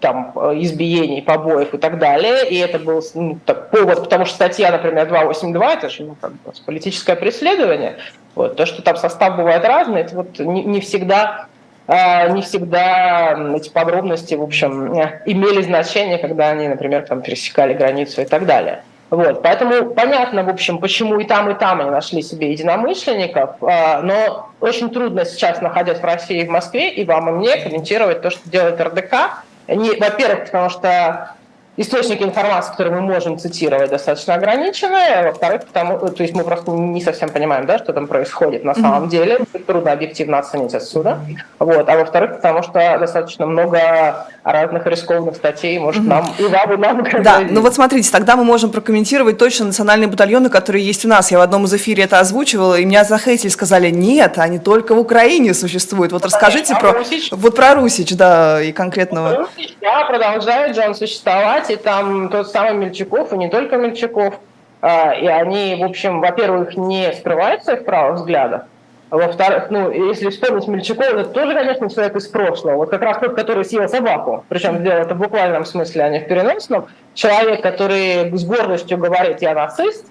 там, 0.00 0.32
избиений, 0.60 1.20
побоев 1.20 1.74
и 1.74 1.78
так 1.78 1.98
далее. 1.98 2.48
И 2.48 2.56
это 2.56 2.78
был 2.78 3.02
ну, 3.14 3.38
так, 3.44 3.70
повод, 3.70 4.04
потому 4.04 4.24
что 4.24 4.36
статья, 4.36 4.70
например, 4.70 5.08
282, 5.08 5.72
это 5.72 5.88
же 5.88 6.04
ну, 6.04 6.16
как 6.20 6.30
бы, 6.30 6.52
политическое 6.64 7.16
преследование. 7.16 7.96
Вот. 8.36 8.54
То, 8.54 8.66
что 8.66 8.82
там 8.82 8.96
состав 8.96 9.36
бывает 9.36 9.64
разный, 9.64 10.02
это 10.02 10.14
вот 10.14 10.38
не, 10.38 10.62
не 10.62 10.80
всегда 10.80 11.48
а, 11.88 12.28
не 12.28 12.42
всегда 12.42 13.36
эти 13.56 13.68
подробности, 13.68 14.34
в 14.34 14.42
общем, 14.42 14.94
имели 15.26 15.62
значение, 15.62 16.18
когда 16.18 16.50
они, 16.50 16.68
например, 16.68 17.02
там 17.02 17.20
пересекали 17.20 17.74
границу 17.74 18.22
и 18.22 18.26
так 18.26 18.46
далее. 18.46 18.84
Вот, 19.10 19.42
поэтому 19.42 19.90
понятно, 19.90 20.44
в 20.44 20.48
общем, 20.48 20.78
почему 20.78 21.18
и 21.18 21.24
там, 21.24 21.50
и 21.50 21.54
там 21.54 21.80
они 21.80 21.90
нашли 21.90 22.22
себе 22.22 22.52
единомышленников, 22.52 23.56
а, 23.60 24.02
но 24.02 24.50
очень 24.60 24.90
трудно 24.90 25.24
сейчас, 25.24 25.60
находясь 25.60 25.98
в 25.98 26.04
России 26.04 26.42
и 26.42 26.46
в 26.46 26.50
Москве, 26.50 26.90
и 26.90 27.04
вам, 27.04 27.28
и 27.28 27.32
мне 27.32 27.56
комментировать 27.56 28.22
то, 28.22 28.30
что 28.30 28.48
делает 28.48 28.80
РДК. 28.80 29.42
Во-первых, 29.66 30.46
потому 30.46 30.70
что 30.70 31.34
источники 31.80 32.22
информации, 32.22 32.72
которые 32.72 33.00
мы 33.00 33.00
можем 33.00 33.38
цитировать, 33.38 33.90
достаточно 33.90 34.34
ограничены. 34.34 34.98
А 35.16 35.22
во-вторых, 35.24 35.64
потому, 35.64 35.98
то 35.98 36.22
есть 36.22 36.34
мы 36.34 36.44
просто 36.44 36.70
не 36.72 37.00
совсем 37.00 37.30
понимаем, 37.30 37.64
да, 37.66 37.78
что 37.78 37.92
там 37.92 38.06
происходит 38.06 38.64
на 38.64 38.74
самом 38.74 39.04
mm-hmm. 39.04 39.08
деле. 39.08 39.38
Трудно 39.66 39.92
объективно 39.92 40.38
оценить 40.38 40.74
отсюда. 40.74 41.20
Вот. 41.58 41.88
А 41.88 41.96
во-вторых, 41.96 42.36
потому 42.36 42.62
что 42.62 42.98
достаточно 43.00 43.46
много 43.46 44.26
разных 44.44 44.86
рискованных 44.86 45.36
статей 45.36 45.78
может 45.78 46.02
mm-hmm. 46.02 46.08
нам 46.08 46.34
и 46.38 46.42
вам, 46.44 46.72
и 46.72 46.76
нам. 46.76 47.22
Да, 47.22 47.40
ну 47.48 47.62
вот 47.62 47.74
смотрите, 47.74 48.10
тогда 48.12 48.36
мы 48.36 48.44
можем 48.44 48.70
прокомментировать 48.70 49.38
точно 49.38 49.66
национальные 49.66 50.08
батальоны, 50.08 50.50
которые 50.50 50.84
есть 50.84 51.06
у 51.06 51.08
нас. 51.08 51.30
Я 51.30 51.38
в 51.38 51.42
одном 51.42 51.64
из 51.64 51.72
эфире 51.74 52.04
это 52.04 52.18
озвучивала, 52.18 52.74
и 52.78 52.84
меня 52.84 53.04
захейтили, 53.04 53.48
сказали, 53.48 53.88
нет, 53.88 54.38
они 54.38 54.58
только 54.58 54.94
в 54.94 54.98
Украине 54.98 55.54
существуют. 55.54 56.12
Вот 56.12 56.26
расскажите 56.26 56.74
а 56.74 56.78
про... 56.80 56.92
Русич? 56.92 57.30
Вот 57.32 57.56
про 57.56 57.74
Русич, 57.74 58.14
да, 58.14 58.60
и 58.60 58.72
конкретного. 58.72 59.36
Русич, 59.36 59.76
да, 59.80 60.04
продолжает 60.04 60.76
же 60.76 60.82
он 60.82 60.94
существовать 60.94 61.69
и 61.70 61.76
там 61.76 62.28
тот 62.28 62.50
самый 62.50 62.74
Мельчаков, 62.74 63.32
и 63.32 63.38
не 63.38 63.48
только 63.48 63.76
Мельчаков, 63.76 64.34
а, 64.82 65.12
и 65.12 65.26
они, 65.26 65.76
в 65.80 65.84
общем, 65.84 66.20
во-первых, 66.20 66.76
не 66.76 67.12
скрывают 67.12 67.64
своих 67.64 67.84
правых 67.84 68.16
взглядов, 68.20 68.62
а 69.10 69.16
во-вторых, 69.16 69.66
ну, 69.70 69.90
если 69.90 70.30
вспомнить 70.30 70.68
Мельчакова, 70.68 71.20
это 71.20 71.30
тоже, 71.30 71.52
конечно, 71.52 71.90
человек 71.90 72.14
из 72.14 72.28
прошлого. 72.28 72.76
Вот 72.76 72.90
как 72.90 73.02
раз 73.02 73.18
тот, 73.18 73.34
который 73.34 73.64
съел 73.64 73.88
собаку. 73.88 74.44
Причем 74.48 74.78
сделал 74.78 75.00
это 75.00 75.16
в 75.16 75.18
буквальном 75.18 75.64
смысле, 75.64 76.04
а 76.04 76.08
не 76.10 76.20
в 76.20 76.28
переносном. 76.28 76.86
Человек, 77.14 77.60
который 77.60 78.30
с 78.32 78.44
гордостью 78.44 78.98
говорит 78.98 79.42
«я 79.42 79.54
нацист», 79.54 80.06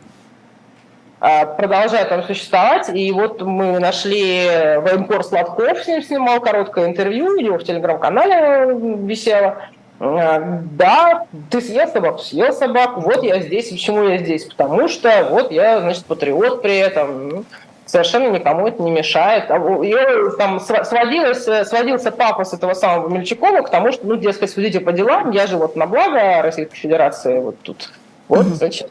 а, 1.22 1.46
продолжает 1.46 2.10
там 2.10 2.24
существовать. 2.24 2.90
И 2.94 3.10
вот 3.14 3.42
мы 3.42 3.80
нашли 3.80 4.48
военкор 4.80 5.24
Сладков, 5.24 5.80
с 5.80 5.88
ним 5.88 6.04
снимал 6.04 6.42
короткое 6.42 6.88
интервью, 6.88 7.28
у 7.28 7.40
него 7.40 7.58
в 7.58 7.64
телеграм-канале 7.64 8.74
висело. 9.06 9.62
А, 10.00 10.62
да, 10.72 11.26
ты 11.50 11.60
съел 11.60 11.88
собаку, 11.88 12.20
съел 12.20 12.54
собаку, 12.54 13.02
вот 13.02 13.22
я 13.22 13.42
здесь, 13.42 13.70
почему 13.70 14.04
я 14.04 14.18
здесь? 14.18 14.46
Потому 14.46 14.88
что 14.88 15.28
вот 15.30 15.52
я, 15.52 15.82
значит, 15.82 16.06
патриот 16.06 16.62
при 16.62 16.78
этом, 16.78 17.46
совершенно 17.86 18.30
никому 18.30 18.68
это 18.68 18.82
не 18.82 18.92
мешает. 18.92 19.52
А 19.52 19.58
и 19.84 19.94
там 20.38 20.62
сводилось, 20.62 21.44
сводился 21.68 22.12
папа 22.12 22.46
с 22.46 22.54
этого 22.54 22.74
самого 22.76 23.10
Мельчакова 23.10 23.62
к 23.62 23.70
тому, 23.70 23.92
что, 23.92 24.08
ну, 24.08 24.16
дескать, 24.16 24.52
судите 24.52 24.80
по 24.80 24.94
делам, 24.94 25.32
я 25.32 25.48
же 25.48 25.58
вот 25.58 25.76
на 25.76 25.86
благо 25.86 26.42
Российской 26.42 26.78
Федерации 26.78 27.40
вот 27.40 27.60
тут. 27.62 27.92
Вот, 28.30 28.46
значит, 28.46 28.90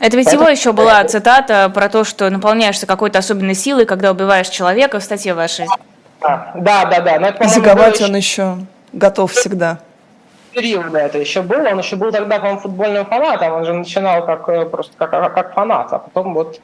это 0.00 0.16
ведь 0.16 0.26
Поэтому... 0.26 0.44
его 0.44 0.50
еще 0.50 0.72
была 0.72 1.02
цитата 1.04 1.70
про 1.74 1.88
то, 1.88 2.04
что 2.04 2.28
наполняешься 2.28 2.86
какой-то 2.86 3.18
особенной 3.18 3.54
силой, 3.54 3.86
когда 3.86 4.10
убиваешь 4.10 4.48
человека 4.48 5.00
в 5.00 5.02
статье 5.02 5.32
вашей. 5.32 5.66
Да, 6.20 6.52
да, 6.54 6.84
да. 6.84 7.00
да. 7.00 7.18
Но 7.18 7.28
это, 7.28 7.48
Заговать 7.48 8.00
он 8.02 8.14
еще 8.14 8.58
готов 8.92 9.32
всегда 9.32 9.78
периода 10.60 10.98
это 10.98 11.18
еще 11.18 11.42
было. 11.42 11.68
Он 11.68 11.78
еще 11.78 11.96
был 11.96 12.12
тогда, 12.12 12.38
по-моему, 12.38 12.60
футбольным 12.60 13.06
фанатом. 13.06 13.52
Он 13.52 13.64
же 13.64 13.72
начинал 13.72 14.24
как 14.26 14.48
э, 14.48 14.64
просто 14.66 14.92
как, 14.96 15.10
как 15.10 15.54
фанат, 15.54 15.92
а 15.92 15.98
потом 15.98 16.34
вот 16.34 16.60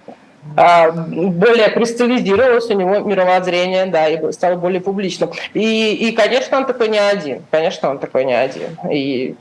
а, 0.56 0.90
более 0.90 1.70
кристаллизировалось 1.70 2.68
у 2.70 2.74
него 2.74 2.98
мировоззрение, 2.98 3.86
да, 3.86 4.08
и 4.08 4.32
стало 4.32 4.56
более 4.56 4.80
публичным. 4.80 5.30
И, 5.54 5.94
и, 5.94 6.12
конечно, 6.12 6.58
он 6.58 6.66
такой 6.66 6.88
не 6.88 6.98
один. 6.98 7.42
Конечно, 7.50 7.90
он 7.90 7.98
такой 7.98 8.24
не 8.24 8.34
один. 8.34 8.76
И 8.90 9.34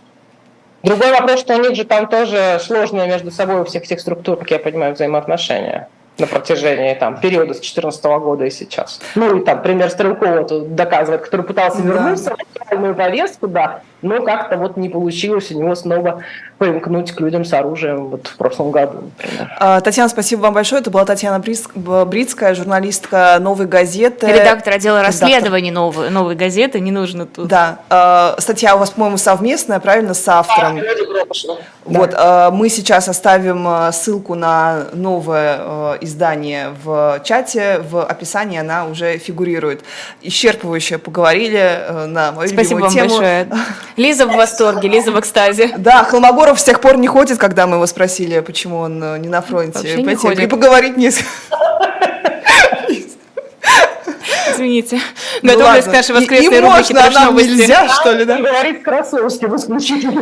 Другой 0.84 1.12
вопрос, 1.12 1.40
что 1.40 1.56
у 1.56 1.62
них 1.62 1.76
же 1.76 1.86
там 1.86 2.08
тоже 2.08 2.60
сложные 2.60 3.08
между 3.08 3.32
собой 3.32 3.62
у 3.62 3.64
всех 3.64 3.84
этих 3.84 4.02
структур, 4.02 4.36
как 4.38 4.52
я 4.52 4.60
понимаю, 4.60 4.94
взаимоотношения 4.94 5.88
на 6.18 6.28
протяжении 6.28 6.94
там, 6.94 7.20
периода 7.22 7.54
с 7.54 7.58
2014 7.58 8.04
года 8.04 8.46
и 8.46 8.50
сейчас. 8.50 9.00
Ну 9.16 9.38
и 9.38 9.46
там 9.46 9.62
пример 9.62 9.90
Стрелкова 9.90 10.44
тут 10.44 10.76
доказывает, 10.76 11.22
который 11.22 11.44
пытался 11.46 11.82
Да. 11.82 11.88
вернуться 11.88 12.36
в 12.70 12.94
повестку, 12.96 13.48
да, 13.48 13.82
но 14.04 14.22
как-то 14.22 14.58
вот 14.58 14.78
не 14.78 14.90
получилось 14.90 15.52
у 15.52 15.60
него 15.60 15.76
снова 15.76 16.22
примкнуть 16.58 17.12
к 17.12 17.20
людям 17.20 17.44
с 17.44 17.54
оружием 17.54 18.08
вот 18.08 18.28
в 18.28 18.38
прошлом 18.38 18.72
году, 18.72 19.04
например. 19.18 19.52
А, 19.60 19.82
Татьяна, 19.82 20.10
спасибо 20.10 20.42
вам 20.42 20.54
большое. 20.54 20.82
Это 20.82 20.92
была 20.92 21.04
Татьяна 21.06 21.40
Брицкая, 21.40 22.56
журналистка 22.56 23.38
«Новой 23.42 23.66
газеты». 23.66 24.28
Редактор 24.28 24.74
отдела 24.74 25.02
расследований 25.02 25.72
новой, 25.72 26.10
новой 26.10 26.36
газеты, 26.36 26.80
не 26.80 26.92
нужно 26.92 27.26
тут. 27.26 27.48
Да, 27.48 27.80
а, 27.90 28.36
статья 28.40 28.76
у 28.76 28.80
вас, 28.80 28.92
по-моему, 28.92 29.18
совместная, 29.18 29.80
правильно, 29.80 30.14
с 30.14 30.28
автором. 30.28 30.80
Вот, 31.86 32.14
э, 32.18 32.50
мы 32.54 32.70
сейчас 32.70 33.10
оставим 33.10 33.92
ссылку 33.92 34.36
на 34.36 34.86
новое 34.94 35.98
издание 36.00 36.70
в 36.82 37.22
чате, 37.26 37.80
в 37.80 38.04
описании 38.04 38.58
она 38.58 38.86
уже 38.86 39.18
фигурирует. 39.18 39.84
Исчерпывающе 40.22 40.98
поговорили 40.98 41.82
на 42.08 42.32
мою 42.32 42.48
Спасибо 42.48 42.80
любимую 42.80 42.84
вам 42.84 42.94
тему. 42.94 43.10
большое. 43.10 43.48
Лиза 43.98 44.26
в 44.26 44.36
восторге, 44.36 44.90
Лиза 44.90 45.12
в 45.12 45.20
экстазе. 45.20 45.74
Да, 45.78 46.04
Холмогоров 46.04 46.60
с 46.60 46.64
тех 46.64 46.82
пор 46.82 46.98
не 46.98 47.08
ходит, 47.08 47.38
когда 47.38 47.68
мы 47.68 47.76
его 47.76 47.86
спросили, 47.86 48.40
почему 48.40 48.78
он 48.78 49.04
э, 49.04 49.18
не 49.20 49.30
на 49.30 49.42
фронте. 49.42 49.80
Вообще 49.80 50.04
не 50.04 50.16
ходит. 50.16 50.40
И 50.40 50.48
поговорить 50.48 50.98
не... 50.98 51.10
Извините. 54.64 55.00
Ну 55.42 55.50
Готовлюсь 55.50 55.86
ладно. 55.86 55.92
к 55.92 55.96
нашей 55.96 56.10
И- 56.12 56.14
воскресной 56.20 56.58
и 56.58 56.62
рубрике 56.62 56.94
можно, 56.94 57.00
а 57.00 57.04
«Трэш 57.04 57.14
нам 57.16 57.26
новости». 57.26 57.50
нельзя, 57.50 57.88
что 57.90 58.12
ли, 58.14 58.26
да? 58.26 58.38
Говорит 58.38 58.80
с 58.80 58.84
Красовским 58.84 59.56
исключительно. 59.56 60.22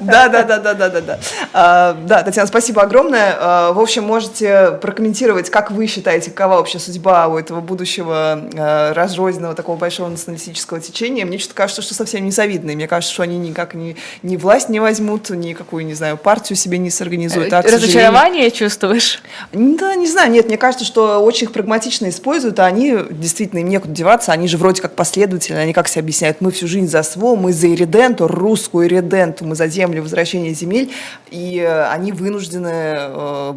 Да, 0.00 0.28
да, 0.28 0.42
да, 0.42 0.58
да, 0.58 0.74
да, 0.74 0.88
да, 0.90 1.00
да. 1.00 1.18
А, 1.52 1.96
да, 2.06 2.22
Татьяна, 2.22 2.46
спасибо 2.48 2.82
огромное. 2.82 3.34
А, 3.38 3.72
в 3.72 3.80
общем, 3.80 4.04
можете 4.04 4.78
прокомментировать, 4.82 5.48
как 5.50 5.70
вы 5.70 5.86
считаете, 5.86 6.30
какова 6.30 6.56
вообще 6.56 6.78
судьба 6.78 7.28
у 7.28 7.38
этого 7.38 7.60
будущего 7.60 8.48
а, 8.56 8.92
разрозненного 8.94 9.54
такого 9.54 9.76
большого 9.76 10.08
националистического 10.08 10.80
течения. 10.80 11.24
Мне 11.24 11.38
что-то 11.38 11.54
кажется, 11.54 11.82
что 11.82 11.94
совсем 11.94 12.24
не 12.24 12.30
завидно. 12.30 12.70
И 12.72 12.76
мне 12.76 12.86
кажется, 12.88 13.14
что 13.14 13.22
они 13.22 13.38
никак 13.38 13.74
ни, 13.74 13.96
ни 14.22 14.36
власть 14.36 14.68
не 14.68 14.80
возьмут, 14.80 15.30
никакую, 15.30 15.86
не 15.86 15.94
знаю, 15.94 16.16
партию 16.16 16.56
себе 16.56 16.78
не 16.78 16.90
сорганизуют. 16.90 17.52
А, 17.52 17.62
Разочарование 17.62 18.50
чувствуешь? 18.50 19.22
да, 19.52 19.94
не 19.94 20.06
знаю, 20.06 20.30
нет, 20.30 20.46
мне 20.46 20.56
кажется, 20.58 20.84
что 20.84 21.18
очень 21.18 21.44
их 21.46 21.52
прагматично 21.52 22.08
используют, 22.08 22.58
а 22.58 22.66
они 22.66 22.96
действительно 23.10 23.61
им 23.62 23.68
некуда 23.68 23.92
деваться, 23.92 24.32
они 24.32 24.48
же 24.48 24.58
вроде 24.58 24.82
как 24.82 24.94
последовательны, 24.94 25.58
они 25.58 25.72
как 25.72 25.88
себе 25.88 26.02
объясняют, 26.02 26.40
мы 26.40 26.50
всю 26.50 26.66
жизнь 26.66 26.88
за 26.88 27.02
СВО, 27.02 27.34
мы 27.34 27.52
за 27.52 27.68
ириденту, 27.68 28.28
русскую 28.28 28.86
ириденту, 28.86 29.44
мы 29.44 29.54
за 29.54 29.66
землю, 29.68 30.02
возвращение 30.02 30.52
земель, 30.54 30.92
и 31.30 31.58
э, 31.58 31.86
они 31.86 32.12
вынуждены 32.12 32.70
э, 32.72 33.54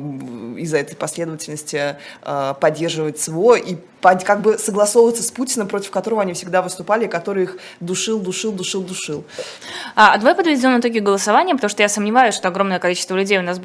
из-за 0.58 0.78
этой 0.78 0.96
последовательности 0.96 1.98
э, 2.22 2.54
поддерживать 2.60 3.20
СВО 3.20 3.56
и 3.56 3.78
как 4.24 4.42
бы 4.42 4.60
согласовываться 4.60 5.24
с 5.24 5.32
Путиным, 5.32 5.68
против 5.68 5.90
которого 5.90 6.22
они 6.22 6.34
всегда 6.34 6.62
выступали, 6.62 7.08
который 7.08 7.44
их 7.44 7.58
душил, 7.80 8.20
душил, 8.20 8.52
душил, 8.52 8.84
душил. 8.84 9.24
А, 9.96 10.18
давай 10.18 10.36
подведем 10.36 10.80
итоги 10.80 11.00
голосования, 11.00 11.56
потому 11.56 11.70
что 11.70 11.82
я 11.82 11.90
сомневаюсь, 11.90 12.36
что 12.36 12.48
огромное 12.48 12.78
количество 12.78 13.16
людей 13.16 13.40
у 13.40 13.42
нас 13.42 13.58